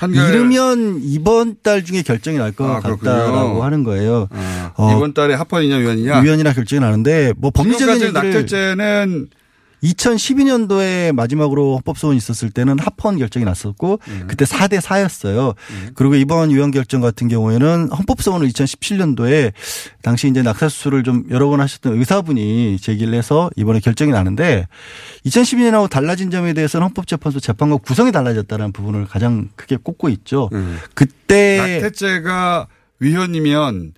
[0.00, 2.80] 판결 이르면 이번 달 중에 결정이 날것 아.
[2.80, 4.26] 같다라고 하는 거예요.
[4.32, 6.20] 아, 어, 이번 달에 합헌이냐 위헌이냐.
[6.20, 9.28] 위원이나 결정이 나는데 뭐 법리적인 얘기를 낙태죄는
[9.82, 14.24] 2012년도에 마지막으로 헌법소원이 있었을 때는 합헌 결정이 났었고 음.
[14.28, 15.54] 그때 4대 4였어요.
[15.94, 19.52] 그리고 이번 유언 결정 같은 경우에는 헌법소원을 2017년도에
[20.02, 24.66] 당시 이제 낙사 수술을 좀 여러 번 하셨던 의사분이 제기를 해서 이번에 결정이 나는데
[25.26, 30.48] 2012년하고 달라진 점에 대해서는 헌법재판소 재판관 구성이 달라졌다는 부분을 가장 크게 꼽고 있죠.
[30.94, 31.82] 그때 음.
[31.82, 32.68] 낙태죄가
[33.00, 33.94] 위헌이면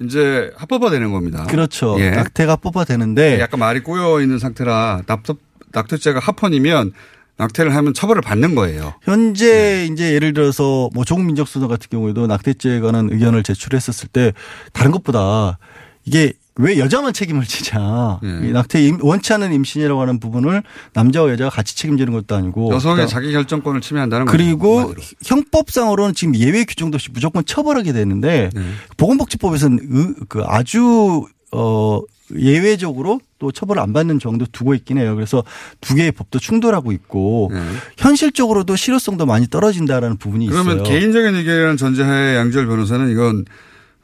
[0.00, 1.44] 이제 합법화되는 겁니다.
[1.44, 1.96] 그렇죠.
[2.00, 2.10] 예.
[2.10, 5.34] 낙태가 뽑아되는데 약간 말이 꼬여 있는 상태라 낙태,
[5.72, 6.92] 낙태죄가 합헌이면
[7.36, 8.94] 낙태를 하면 처벌을 받는 거예요.
[9.02, 14.32] 현재 이제 예를 들어서 뭐 조국민족소송 같은 경우에도 낙태죄에 관한 의견을 제출했었을 때
[14.72, 15.58] 다른 것보다
[16.04, 18.20] 이게 왜 여자만 책임을 지냐.
[18.22, 22.72] 이 낙태 임- 원치 않는 임신이라고 하는 부분을 남자와 여자가 같이 책임지는 것도 아니고.
[22.72, 24.36] 여성의 그러니까 자기 결정권을 침해한다는 거죠.
[24.36, 24.94] 그리고
[25.24, 28.62] 형법상으로는 지금 예외 규정도 없이 무조건 처벌하게 되는데 네.
[28.96, 32.00] 보건복지법에서는 의- 그 아주 어
[32.36, 35.14] 예외적으로 또 처벌을 안 받는 정도 두고 있긴 해요.
[35.16, 35.42] 그래서
[35.80, 37.50] 두 개의 법도 충돌하고 있고
[37.98, 40.52] 현실적으로도 실효성도 많이 떨어진다라는 부분이 네.
[40.52, 40.88] 그러면 있어요.
[40.88, 43.44] 개인적인 의견이라는 전제하에 양지열 변호사는 이건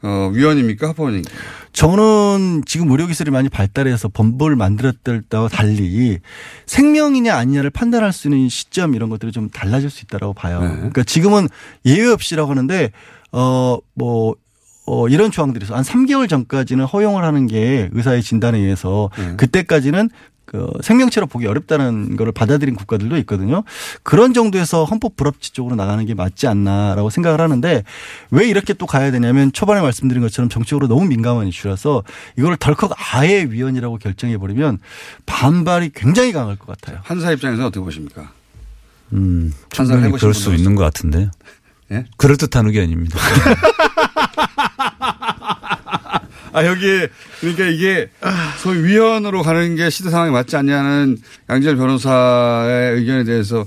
[0.03, 1.29] 어, 위헌입니까 합헌입니까?
[1.73, 6.19] 저는 지금 의료기술이 많이 발달해서 법을 만들었을 때와 달리
[6.65, 10.61] 생명이냐 아니냐를 판단할 수 있는 시점 이런 것들이 좀 달라질 수 있다고 봐요.
[10.61, 10.75] 네.
[10.75, 11.47] 그러니까 지금은
[11.85, 12.91] 예외 없이라고 하는데
[13.31, 14.35] 어뭐
[14.87, 15.75] 어, 이런 조항들이 있어.
[15.75, 19.35] 한 3개월 전까지는 허용을 하는 게 의사의 진단에 의해서 네.
[19.37, 20.09] 그때까지는
[20.51, 23.63] 그 생명체로 보기 어렵다는 거를 받아들인 국가들도 있거든요.
[24.03, 27.85] 그런 정도에서 헌법 불합치 쪽으로 나가는 게 맞지 않나라고 생각을 하는데
[28.31, 32.03] 왜 이렇게 또 가야 되냐면 초반에 말씀드린 것처럼 정치적으로 너무 민감한 이슈라서
[32.37, 34.79] 이거를 덜컥 아예 위헌이라고 결정해 버리면
[35.25, 36.99] 반발이 굉장히 강할 것 같아요.
[37.05, 38.33] 판사 입장에서 어떻게 보십니까?
[39.13, 41.31] 음, 판사를 해보신 그럴 수 있는 것 같은데요.
[41.93, 42.03] 예?
[42.17, 43.17] 그럴 듯한 의견입니다.
[46.53, 47.07] 아, 여기,
[47.39, 48.09] 그러니까 이게
[48.59, 51.17] 소위 위헌으로 가는 게 시대 상황에 맞지 않냐는
[51.49, 53.65] 양지열 변호사의 의견에 대해서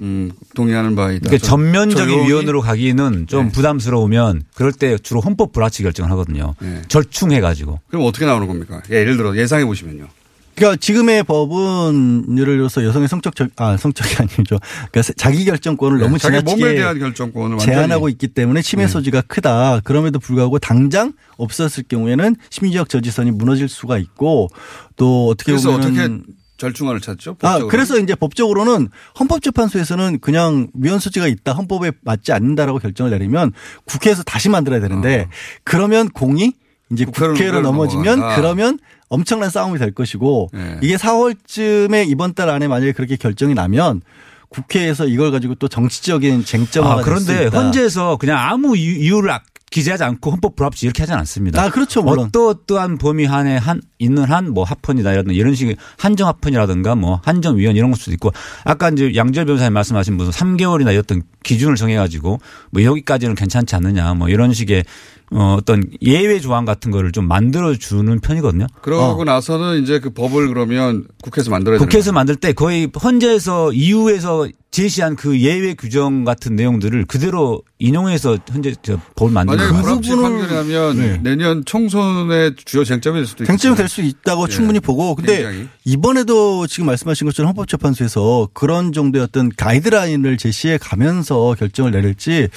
[0.00, 1.28] 음, 동의하는 바이다.
[1.28, 6.54] 그러니까 좀 전면적인 위원으로 가기는 좀 부담스러우면 그럴 때 주로 헌법 불합치 결정을 하거든요.
[6.60, 6.82] 네.
[6.88, 7.80] 절충해 가지고.
[7.88, 8.82] 그럼 어떻게 나오는 겁니까?
[8.90, 10.08] 예, 예를 들어 예상해 보시면요.
[10.56, 14.58] 그러니까 지금의 법은 예를 들어서 여성의 성적 적- 아 성적이 아니죠.
[14.92, 18.88] 그러니까 자기 결정권을 네, 너무 지나치게 몸에 대한 결정권을 제한하고 있기 때문에 침해 네.
[18.88, 19.80] 소지가 크다.
[19.84, 24.48] 그럼에도 불구하고 당장 없었을 경우에는 심리적 저지선이 무너질 수가 있고
[24.96, 27.32] 또 어떻게 그래서 보면 어떻게 절충안을 찾죠?
[27.32, 27.68] 아, 법적으로?
[27.68, 28.88] 그래서 이제 법적으로는
[29.18, 33.52] 헌법재판소에서는 그냥 위헌 소지가 있다, 헌법에 맞지 않는다라고 결정을 내리면
[33.86, 35.28] 국회에서 다시 만들어야 되는데
[35.64, 36.52] 그러면 공이
[36.92, 38.36] 이제 국회로 넘어지면 넘어간다.
[38.40, 38.78] 그러면
[39.08, 40.78] 엄청난 싸움이 될 것이고 네.
[40.82, 44.02] 이게 4월쯤에 이번 달 안에 만약에 그렇게 결정이 나면
[44.48, 47.46] 국회에서 이걸 가지고 또 정치적인 쟁점화가 아, 그런데.
[47.46, 49.40] 헌재에서 그냥 아무 이유- 이유를 아-
[49.70, 51.60] 기재하지 않고 헌법 불합치 이렇게 하지 않습니다.
[51.60, 52.26] 아, 그렇죠, 물론.
[52.28, 57.56] 어떠어떠한 범위 한에 한 있는 한 뭐 합헌이다 이런 이런 식의 한정 합헌이라든가 뭐 한정
[57.58, 58.30] 위헌 이런 걸 수도 있고
[58.62, 62.38] 아까 이제 양절 변호사님 말씀하신 무슨 3개월이나 어떤 기준을 정해 가지고
[62.70, 64.84] 뭐 여기까지는 괜찮지 않느냐 뭐 이런 식의
[65.30, 68.66] 어, 어떤 예외 조항 같은 거를 좀 만들어 주는 편이거든요.
[68.82, 75.14] 그러고 나서는 이제 그 법을 그러면 국회에서 만들어야 국회에서 만들 때 거의 헌재에서 이후에서 제시한
[75.14, 79.82] 그 예외 규정 같은 내용들을 그대로 인용해서 현재 저 법을 만든 만약에 거예요.
[79.84, 81.20] 불합치 판결하면 네.
[81.22, 83.44] 내년 총선의 주요 쟁점이 될 수도.
[83.44, 84.48] 쟁점이 될 수 있다고 예.
[84.50, 85.68] 충분히 보고 근데 굉장히.
[85.84, 92.48] 이번에도 지금 말씀하신 것처럼 헌법재판소에서 그런 정도의 어떤 가이드라인을 제시해 가면서 결정을 내릴지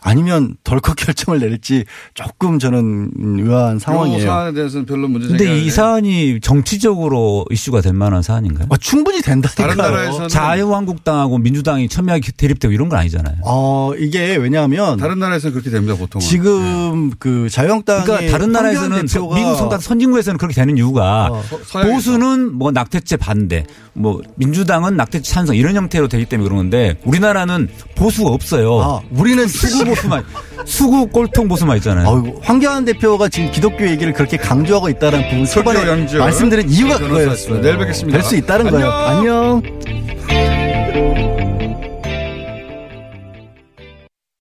[0.00, 4.24] 아니면 덜컥 결정을 내릴지 조금 저는 의아한 이 상황이에요.
[4.26, 8.68] 사안에 대해서는 별로 문제 근데 제기가 이 사안이 정치적으로 이슈가 될 만한 사안인가요?
[8.70, 9.66] 아, 충분히 된다니까요.
[9.74, 13.36] 다른 나라에서는 자유한국당하고 민주 당이 첨예하게 대립되고 이런 건 아니잖아요.
[13.42, 16.24] 어, 이게 왜냐하면 다른 나라에서는 그렇게 됩니다 보통은.
[16.24, 21.92] 지금 그 자유한국당의 그러니까 다른 나라에서는 대표가 미국 성 선진국에서는 그렇게 되는 이유가 어, 서양에서.
[21.94, 27.68] 보수는 뭐 낙태죄 반대, 뭐 민주당은 낙태죄 찬성 이런 형태로 되기 때문에 그런 건데 우리나라는
[27.96, 28.80] 보수가 없어요.
[28.80, 30.22] 아, 우리는 수구 보수만
[30.66, 32.06] 수구 꼴통 보수만 있잖아요.
[32.08, 35.84] 어이구, 황교안 대표가 지금 기독교 얘기를 그렇게 강조하고 있다는 부분 초반에
[36.18, 36.98] 말씀드린 이유가.
[36.98, 37.60] 그거였어요.
[37.60, 38.18] 내일 뵙겠습니다.
[38.18, 38.90] 될 수 있다는 거예요.
[38.90, 39.62] 안녕.
[39.62, 40.33] 안녕.